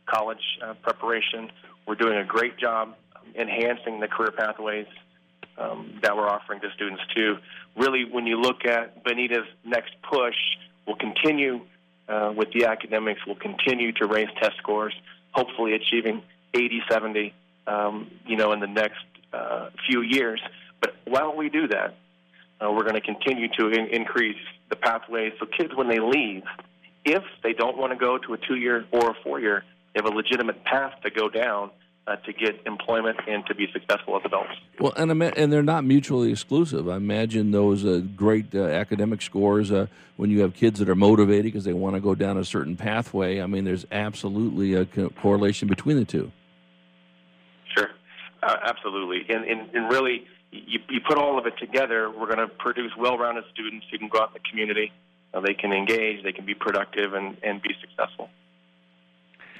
college 0.06 0.42
uh, 0.64 0.74
preparation. 0.82 1.50
We're 1.86 1.94
doing 1.94 2.16
a 2.16 2.24
great 2.24 2.58
job 2.58 2.94
enhancing 3.38 4.00
the 4.00 4.08
career 4.08 4.32
pathways 4.32 4.86
um, 5.58 5.98
that 6.02 6.16
we're 6.16 6.28
offering 6.28 6.60
to 6.60 6.70
students 6.74 7.02
too. 7.14 7.36
Really, 7.76 8.04
when 8.04 8.26
you 8.26 8.40
look 8.40 8.64
at 8.64 9.04
Bonita's 9.04 9.46
next 9.64 9.92
push, 10.02 10.36
we'll 10.86 10.96
continue 10.96 11.60
uh, 12.08 12.32
with 12.36 12.52
the 12.52 12.66
academics. 12.66 13.20
We'll 13.26 13.36
continue 13.36 13.92
to 13.92 14.06
raise 14.06 14.28
test 14.40 14.56
scores, 14.58 14.94
hopefully 15.32 15.74
achieving 15.74 16.22
80, 16.54 16.82
70, 16.90 17.34
um, 17.66 18.10
you 18.26 18.36
know, 18.36 18.52
in 18.52 18.60
the 18.60 18.66
next 18.66 19.04
uh, 19.32 19.70
few 19.88 20.02
years. 20.02 20.40
But 20.80 20.96
while 21.04 21.36
we 21.36 21.48
do 21.48 21.68
that, 21.68 21.96
uh, 22.60 22.70
we're 22.70 22.84
going 22.84 22.94
to 22.94 23.00
continue 23.00 23.48
to 23.58 23.68
in- 23.68 23.88
increase 23.88 24.40
the 24.70 24.76
pathways. 24.76 25.32
So 25.38 25.46
kids, 25.46 25.74
when 25.74 25.88
they 25.88 25.98
leave, 25.98 26.44
if 27.04 27.22
they 27.42 27.52
don't 27.52 27.76
want 27.76 27.92
to 27.92 27.98
go 27.98 28.18
to 28.18 28.34
a 28.34 28.38
two-year 28.38 28.86
or 28.90 29.10
a 29.10 29.14
four-year, 29.22 29.64
they 29.94 30.02
have 30.02 30.12
a 30.12 30.14
legitimate 30.14 30.64
path 30.64 30.92
to 31.02 31.10
go 31.10 31.28
down 31.28 31.70
uh, 32.06 32.16
to 32.16 32.32
get 32.32 32.60
employment 32.66 33.18
and 33.26 33.44
to 33.46 33.54
be 33.54 33.66
successful 33.72 34.16
as 34.16 34.22
adults. 34.24 34.52
Well, 34.78 34.92
and 34.96 35.10
ima- 35.10 35.32
and 35.36 35.52
they're 35.52 35.62
not 35.62 35.84
mutually 35.84 36.30
exclusive. 36.30 36.88
I 36.88 36.96
imagine 36.96 37.50
those 37.50 37.84
uh, 37.84 38.02
great 38.14 38.54
uh, 38.54 38.64
academic 38.64 39.22
scores 39.22 39.72
uh, 39.72 39.86
when 40.16 40.30
you 40.30 40.40
have 40.42 40.54
kids 40.54 40.78
that 40.78 40.88
are 40.88 40.94
motivated 40.94 41.44
because 41.44 41.64
they 41.64 41.72
want 41.72 41.96
to 41.96 42.00
go 42.00 42.14
down 42.14 42.36
a 42.38 42.44
certain 42.44 42.76
pathway. 42.76 43.40
I 43.40 43.46
mean, 43.46 43.64
there's 43.64 43.86
absolutely 43.90 44.74
a 44.74 44.84
co- 44.84 45.10
correlation 45.10 45.66
between 45.66 45.96
the 45.96 46.04
two. 46.04 46.30
Sure, 47.76 47.90
uh, 48.42 48.56
absolutely, 48.62 49.26
and, 49.28 49.44
and 49.44 49.74
and 49.74 49.90
really, 49.90 50.26
you, 50.52 50.78
you 50.88 51.00
put 51.06 51.18
all 51.18 51.38
of 51.38 51.46
it 51.46 51.54
together, 51.58 52.08
we're 52.08 52.32
going 52.32 52.38
to 52.38 52.48
produce 52.48 52.92
well-rounded 52.96 53.44
students 53.52 53.86
who 53.90 53.98
can 53.98 54.08
go 54.08 54.20
out 54.20 54.28
in 54.28 54.34
the 54.34 54.48
community. 54.48 54.92
Uh, 55.34 55.40
they 55.40 55.54
can 55.54 55.72
engage, 55.72 56.22
they 56.22 56.32
can 56.32 56.46
be 56.46 56.54
productive, 56.54 57.14
and, 57.14 57.36
and 57.42 57.60
be 57.60 57.74
successful. 57.80 58.30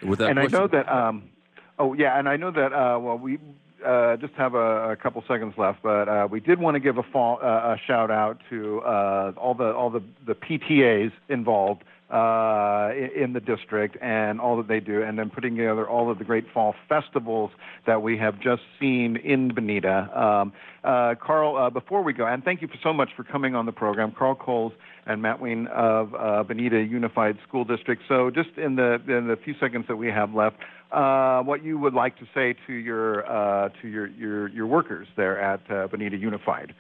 Without 0.03 0.31
and 0.31 0.39
I 0.39 0.47
know 0.47 0.69
that. 0.69 0.89
Um, 0.89 1.31
oh 1.79 1.95
yeah, 1.95 2.19
and 2.19 2.29
I 2.29 2.37
know 2.37 2.51
that. 2.51 2.73
Uh, 2.73 2.99
well, 2.99 3.19
we 3.19 3.39
uh, 3.85 4.17
just 4.17 4.35
have 4.35 4.55
a, 4.55 4.93
a 4.93 4.97
couple 4.97 5.23
seconds 5.29 5.55
left, 5.57 5.83
but 5.83 6.09
uh, 6.09 6.29
we 6.31 6.41
did 6.41 6.59
want 6.59 6.75
to 6.75 6.81
give 6.81 6.99
a, 6.99 7.03
fall, 7.03 7.39
uh, 7.43 7.75
a 7.75 7.77
shout 7.87 8.11
out 8.11 8.41
to 8.51 8.81
uh, 8.81 9.33
all 9.37 9.55
the 9.55 9.73
all 9.73 9.91
the, 9.91 10.03
the 10.27 10.35
PTAs 10.35 11.13
involved 11.29 11.85
uh, 12.11 12.91
in 13.17 13.33
the 13.33 13.41
district 13.41 13.97
and 14.01 14.41
all 14.41 14.57
that 14.57 14.69
they 14.69 14.79
do, 14.79 15.03
and 15.03 15.19
then 15.19 15.29
putting 15.29 15.57
together 15.57 15.89
all 15.89 16.11
of 16.11 16.19
the 16.19 16.25
great 16.25 16.45
fall 16.55 16.75
festivals 16.89 17.51
that 17.87 18.01
we 18.01 18.17
have 18.17 18.41
just 18.41 18.63
seen 18.79 19.17
in 19.17 19.53
Bonita. 19.53 20.09
Um, 20.19 20.53
uh, 20.85 21.15
Carl, 21.21 21.57
uh, 21.57 21.71
before 21.71 22.03
we 22.03 22.13
go, 22.13 22.27
and 22.27 22.45
thank 22.45 22.63
you 22.63 22.69
so 22.83 22.93
much 22.93 23.09
for 23.17 23.25
coming 23.25 23.57
on 23.57 23.67
the 23.67 23.73
program, 23.73 24.13
Carl 24.17 24.37
Coles 24.37 24.73
and 25.07 25.21
Matt 25.21 25.41
Wien 25.41 25.67
of 25.69 26.15
uh, 26.15 26.45
Bonita 26.45 26.81
Unified 26.81 27.39
School 27.49 27.65
District. 27.65 28.01
So, 28.09 28.31
just 28.31 28.51
in 28.57 28.77
the 28.77 28.95
in 29.09 29.27
the 29.27 29.37
few 29.45 29.55
seconds 29.61 29.87
that 29.89 29.97
we 29.97 30.07
have 30.09 30.33
left, 30.33 30.57
uh, 30.93 31.43
what 31.43 31.65
you 31.65 31.77
would 31.79 31.95
like 31.95 32.17
to 32.19 32.25
say 32.33 32.55
to 32.69 32.73
your 32.73 33.27
uh, 33.29 33.71
to 33.83 33.89
your, 33.89 34.07
your 34.09 34.49
your 34.49 34.67
workers 34.67 35.09
there 35.17 35.41
at 35.41 35.67
Bonita 35.91 36.17
Unified 36.17 36.73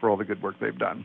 for 0.00 0.08
all 0.08 0.16
the 0.16 0.24
good 0.24 0.42
work 0.42 0.54
they've 0.60 0.78
done. 0.78 1.04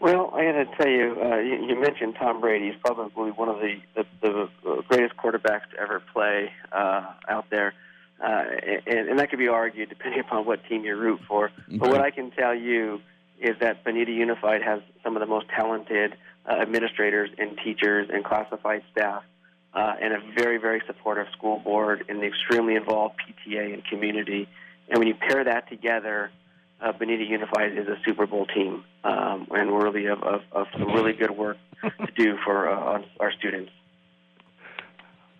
Well, 0.00 0.30
I 0.34 0.44
got 0.44 0.52
to 0.52 0.64
tell 0.76 0.88
you, 0.88 1.16
uh, 1.22 1.36
you, 1.36 1.66
you 1.68 1.80
mentioned 1.80 2.16
Tom 2.18 2.40
Brady. 2.40 2.70
He's 2.70 2.80
probably 2.82 3.30
one 3.32 3.50
of 3.50 3.58
the, 3.58 3.80
the, 3.94 4.48
the 4.62 4.82
greatest 4.88 5.14
quarterbacks 5.16 5.68
to 5.72 5.78
ever 5.78 6.02
play 6.14 6.50
uh, 6.72 7.12
out 7.28 7.50
there. 7.50 7.74
Uh, 8.18 8.44
and, 8.86 9.10
and 9.10 9.18
that 9.18 9.28
could 9.28 9.38
be 9.38 9.48
argued 9.48 9.90
depending 9.90 10.20
upon 10.26 10.46
what 10.46 10.64
team 10.64 10.84
you 10.84 10.96
root 10.96 11.20
for. 11.28 11.46
Okay. 11.46 11.76
But 11.76 11.90
what 11.90 12.00
I 12.00 12.10
can 12.10 12.30
tell 12.30 12.54
you 12.54 13.00
is 13.38 13.56
that 13.60 13.84
Bonita 13.84 14.10
Unified 14.10 14.62
has 14.62 14.80
some 15.04 15.16
of 15.16 15.20
the 15.20 15.26
most 15.26 15.48
talented 15.48 16.14
uh, 16.48 16.54
administrators 16.54 17.30
and 17.36 17.58
teachers 17.62 18.08
and 18.10 18.24
classified 18.24 18.82
staff, 18.92 19.22
uh, 19.74 19.94
and 20.00 20.14
a 20.14 20.20
very, 20.34 20.56
very 20.58 20.82
supportive 20.86 21.26
school 21.32 21.58
board 21.58 22.04
and 22.08 22.20
the 22.20 22.26
extremely 22.26 22.74
involved 22.74 23.16
PTA 23.20 23.74
and 23.74 23.84
community. 23.84 24.48
And 24.88 24.98
when 24.98 25.08
you 25.08 25.14
pair 25.14 25.44
that 25.44 25.68
together 25.68 26.30
uh, 26.82 26.92
Bonita 26.92 27.24
Unified 27.24 27.76
is 27.76 27.86
a 27.88 27.96
Super 28.04 28.26
Bowl 28.26 28.46
team 28.46 28.84
um, 29.04 29.46
and 29.50 29.72
worthy 29.72 30.06
of, 30.06 30.22
of, 30.22 30.40
of, 30.52 30.66
some 30.72 30.92
really 30.92 31.12
good 31.12 31.30
work 31.30 31.56
to 31.82 32.12
do 32.16 32.36
for 32.44 32.68
uh, 32.68 33.02
our 33.18 33.32
students. 33.32 33.70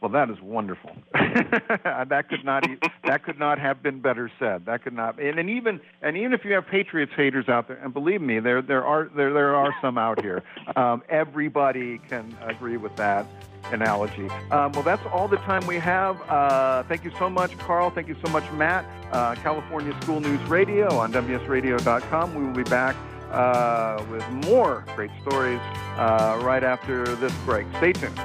Well, 0.01 0.11
that 0.13 0.31
is 0.31 0.41
wonderful. 0.41 0.93
that 1.13 2.25
could 2.31 2.43
not 2.43 2.67
that 3.05 3.23
could 3.23 3.39
not 3.39 3.59
have 3.59 3.83
been 3.83 4.01
better 4.01 4.31
said. 4.39 4.65
That 4.65 4.83
could 4.83 4.95
not, 4.95 5.21
and, 5.21 5.39
and 5.39 5.51
even 5.51 5.79
and 6.01 6.17
even 6.17 6.33
if 6.33 6.43
you 6.43 6.55
have 6.55 6.67
Patriots 6.67 7.13
haters 7.15 7.51
out 7.51 7.69
there, 7.69 7.77
and 7.77 7.93
believe 7.93 8.23
me, 8.23 8.41
there 8.41 8.63
there 8.63 8.83
are 8.83 9.11
there 9.15 9.31
there 9.35 9.55
are 9.55 9.75
some 9.83 9.99
out 9.99 10.23
here. 10.23 10.43
Um, 10.77 11.03
everybody 11.09 11.99
can 12.09 12.37
agree 12.43 12.77
with 12.77 12.95
that 12.95 13.27
analogy. 13.73 14.29
Um, 14.51 14.73
well, 14.73 14.83
that's 14.83 15.05
all 15.13 15.29
the 15.29 15.37
time 15.39 15.67
we 15.67 15.77
have. 15.77 16.21
Uh, 16.29 16.83
thank 16.85 17.05
you 17.05 17.13
so 17.19 17.29
much, 17.31 17.57
Carl. 17.59 17.91
Thank 17.91 18.09
you 18.09 18.17
so 18.25 18.31
much, 18.31 18.51
Matt. 18.53 18.85
Uh, 19.13 19.35
California 19.37 19.97
School 20.03 20.21
News 20.21 20.41
Radio 20.49 20.95
on 20.95 21.13
WSRadio.com. 21.13 22.35
We 22.35 22.45
will 22.45 22.55
be 22.55 22.63
back 22.65 22.97
uh, 23.31 24.05
with 24.11 24.29
more 24.47 24.85
great 24.97 25.11
stories 25.23 25.61
uh, 25.97 26.41
right 26.43 26.65
after 26.65 27.05
this 27.17 27.33
break. 27.45 27.67
Stay 27.77 27.93
tuned. 27.93 28.19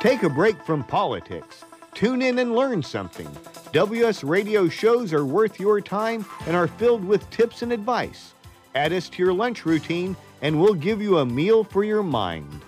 Take 0.00 0.22
a 0.22 0.30
break 0.30 0.64
from 0.64 0.84
politics. 0.84 1.64
Tune 1.98 2.22
in 2.22 2.38
and 2.38 2.54
learn 2.54 2.80
something. 2.80 3.28
WS 3.72 4.22
Radio 4.22 4.68
shows 4.68 5.12
are 5.12 5.24
worth 5.24 5.58
your 5.58 5.80
time 5.80 6.24
and 6.46 6.54
are 6.54 6.68
filled 6.68 7.04
with 7.04 7.28
tips 7.30 7.62
and 7.62 7.72
advice. 7.72 8.34
Add 8.76 8.92
us 8.92 9.08
to 9.08 9.18
your 9.20 9.32
lunch 9.32 9.66
routine, 9.66 10.16
and 10.40 10.60
we'll 10.60 10.74
give 10.74 11.02
you 11.02 11.18
a 11.18 11.26
meal 11.26 11.64
for 11.64 11.82
your 11.82 12.04
mind. 12.04 12.62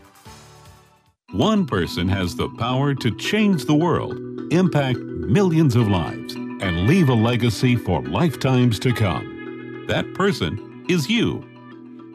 One 1.31 1.65
person 1.65 2.09
has 2.09 2.35
the 2.35 2.49
power 2.59 2.93
to 2.93 3.17
change 3.19 3.67
the 3.67 3.75
world, 3.77 4.19
impact 4.53 4.99
millions 4.99 5.77
of 5.77 5.87
lives, 5.87 6.35
and 6.35 6.89
leave 6.89 7.09
a 7.09 7.15
legacy 7.15 7.77
for 7.77 8.03
lifetimes 8.03 8.81
to 8.81 8.93
come. 8.93 9.85
That 9.87 10.13
person 10.13 10.85
is 10.89 11.09
you. 11.09 11.49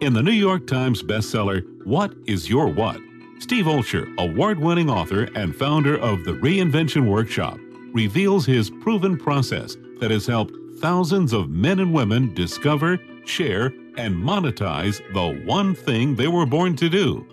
In 0.01 0.12
the 0.12 0.21
New 0.21 0.34
York 0.34 0.67
Times 0.67 1.01
bestseller, 1.01 1.63
What 1.86 2.13
is 2.25 2.49
Your 2.49 2.67
What? 2.67 2.99
Steve 3.39 3.65
Olsher, 3.65 4.13
award 4.17 4.60
winning 4.60 4.89
author 4.89 5.28
and 5.36 5.56
founder 5.56 5.98
of 5.98 6.24
the 6.24 6.32
Reinvention 6.32 7.08
Workshop, 7.08 7.60
reveals 7.93 8.45
his 8.45 8.69
proven 8.69 9.17
process 9.17 9.76
that 10.00 10.12
has 10.12 10.26
helped 10.26 10.54
thousands 10.80 11.34
of 11.34 11.50
men 11.50 11.80
and 11.80 11.93
women 11.93 12.34
discover, 12.34 12.98
share, 13.26 13.74
and 13.98 14.15
monetize 14.15 15.02
the 15.13 15.43
one 15.45 15.76
thing 15.76 16.15
they 16.15 16.28
were 16.28 16.45
born 16.45 16.76
to 16.76 16.89
do. 16.89 17.26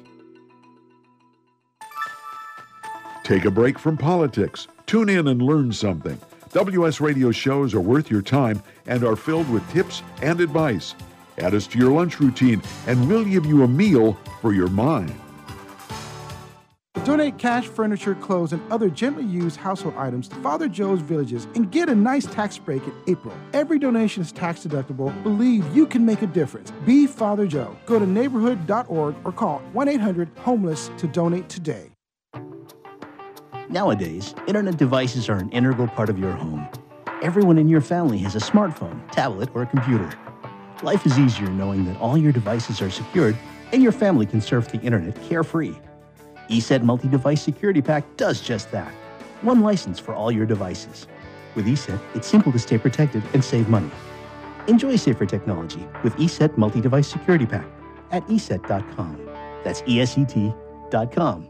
Take 3.27 3.45
a 3.45 3.51
break 3.51 3.77
from 3.77 3.97
politics 3.97 4.67
Tune 4.87 5.09
in 5.09 5.27
and 5.27 5.41
learn 5.41 5.73
something. 5.73 6.17
WS 6.53 7.01
Radio 7.01 7.29
shows 7.29 7.73
are 7.73 7.81
worth 7.81 8.09
your 8.09 8.21
time 8.21 8.63
and 8.87 9.03
are 9.03 9.17
filled 9.17 9.49
with 9.51 9.69
tips 9.69 10.01
and 10.21 10.39
advice. 10.39 10.95
Add 11.37 11.53
us 11.53 11.67
to 11.67 11.77
your 11.77 11.91
lunch 11.91 12.21
routine, 12.21 12.63
and 12.87 13.07
we'll 13.07 13.25
give 13.25 13.45
you 13.45 13.63
a 13.63 13.67
meal 13.67 14.13
for 14.41 14.53
your 14.53 14.69
mind. 14.69 15.13
Donate 17.03 17.37
cash, 17.37 17.67
furniture, 17.67 18.15
clothes, 18.15 18.53
and 18.53 18.71
other 18.71 18.89
gently 18.89 19.25
used 19.25 19.57
household 19.57 19.95
items 19.97 20.29
to 20.29 20.35
Father 20.37 20.69
Joe's 20.69 21.01
Villages 21.01 21.47
and 21.55 21.69
get 21.69 21.89
a 21.89 21.95
nice 21.95 22.25
tax 22.25 22.57
break 22.57 22.83
in 22.83 22.93
April. 23.07 23.35
Every 23.53 23.77
donation 23.77 24.23
is 24.23 24.31
tax 24.31 24.65
deductible. 24.65 25.11
Believe 25.23 25.67
you 25.75 25.85
can 25.85 26.05
make 26.05 26.21
a 26.21 26.27
difference. 26.27 26.71
Be 26.85 27.05
Father 27.05 27.45
Joe. 27.45 27.77
Go 27.85 27.99
to 27.99 28.05
neighborhood.org 28.05 29.15
or 29.25 29.31
call 29.33 29.59
1 29.73 29.87
800 29.89 30.29
Homeless 30.37 30.91
to 30.97 31.07
donate 31.07 31.49
today. 31.49 31.91
Nowadays, 33.69 34.33
internet 34.47 34.77
devices 34.77 35.27
are 35.27 35.35
an 35.35 35.49
integral 35.49 35.89
part 35.89 36.09
of 36.09 36.17
your 36.17 36.31
home. 36.31 36.69
Everyone 37.21 37.57
in 37.57 37.67
your 37.67 37.81
family 37.81 38.17
has 38.19 38.33
a 38.33 38.39
smartphone, 38.39 39.01
tablet, 39.11 39.49
or 39.53 39.63
a 39.63 39.65
computer. 39.65 40.09
Life 40.83 41.05
is 41.05 41.19
easier 41.19 41.49
knowing 41.49 41.83
that 41.83 41.99
all 41.99 42.17
your 42.17 42.31
devices 42.31 42.81
are 42.81 42.89
secured 42.89 43.35
and 43.73 43.83
your 43.83 43.91
family 43.91 44.25
can 44.25 44.39
surf 44.39 44.69
the 44.69 44.79
internet 44.79 45.21
carefree. 45.23 45.75
ESET 46.49 46.81
Multi 46.83 47.09
Device 47.09 47.41
Security 47.41 47.81
Pack 47.81 48.05
does 48.15 48.39
just 48.39 48.71
that. 48.71 48.93
One 49.41 49.59
license 49.59 49.99
for 49.99 50.15
all 50.15 50.31
your 50.31 50.45
devices. 50.45 51.05
With 51.53 51.65
ESET, 51.65 51.99
it's 52.15 52.27
simple 52.27 52.53
to 52.53 52.59
stay 52.59 52.77
protected 52.77 53.21
and 53.33 53.43
save 53.43 53.67
money. 53.67 53.91
Enjoy 54.67 54.95
safer 54.95 55.25
technology 55.25 55.85
with 56.03 56.15
ESET 56.15 56.57
Multi 56.57 56.79
Device 56.79 57.09
Security 57.09 57.45
Pack 57.45 57.67
at 58.11 58.25
ESET.com. 58.27 59.25
That's 59.65 59.81
ESET.com. 59.81 61.49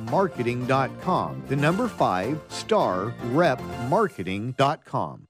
5starrepmarketing.com. 0.05 1.43
The 1.47 1.55
number 1.55 1.87
5 1.87 2.39
star 2.49 3.13
repmarketing.com. 3.31 5.27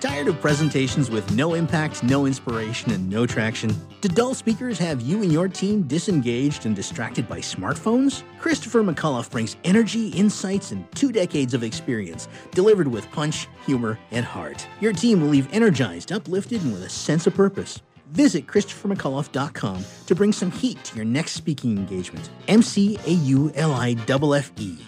Tired 0.00 0.26
of 0.28 0.40
presentations 0.40 1.08
with 1.08 1.34
no 1.34 1.54
impact, 1.54 2.02
no 2.02 2.26
inspiration, 2.26 2.90
and 2.90 3.08
no 3.08 3.26
traction? 3.26 3.74
Do 4.00 4.08
dull 4.08 4.34
speakers 4.34 4.78
have 4.78 5.00
you 5.00 5.22
and 5.22 5.32
your 5.32 5.48
team 5.48 5.84
disengaged 5.84 6.66
and 6.66 6.74
distracted 6.76 7.28
by 7.28 7.38
smartphones? 7.38 8.22
Christopher 8.38 8.82
McAuliffe 8.82 9.30
brings 9.30 9.56
energy, 9.64 10.08
insights, 10.08 10.72
and 10.72 10.90
two 10.92 11.10
decades 11.12 11.54
of 11.54 11.62
experience, 11.62 12.28
delivered 12.50 12.88
with 12.88 13.10
punch, 13.12 13.46
humor, 13.64 13.98
and 14.10 14.26
heart. 14.26 14.66
Your 14.80 14.92
team 14.92 15.22
will 15.22 15.28
leave 15.28 15.48
energized, 15.52 16.12
uplifted, 16.12 16.62
and 16.62 16.72
with 16.72 16.82
a 16.82 16.90
sense 16.90 17.26
of 17.26 17.34
purpose. 17.34 17.80
Visit 18.08 18.46
ChristopherMcAuliffe.com 18.46 19.84
to 20.06 20.14
bring 20.14 20.32
some 20.32 20.50
heat 20.50 20.82
to 20.84 20.96
your 20.96 21.04
next 21.04 21.32
speaking 21.32 21.76
engagement. 21.76 22.30
M 22.48 22.62
C 22.62 22.98
A 23.06 23.10
U 23.10 23.52
L 23.54 23.72
I 23.72 23.94
F 23.94 24.34
F 24.34 24.52
E. 24.58 24.78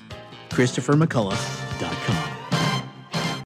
Christopher 0.50 0.94
McCullough 0.94 1.36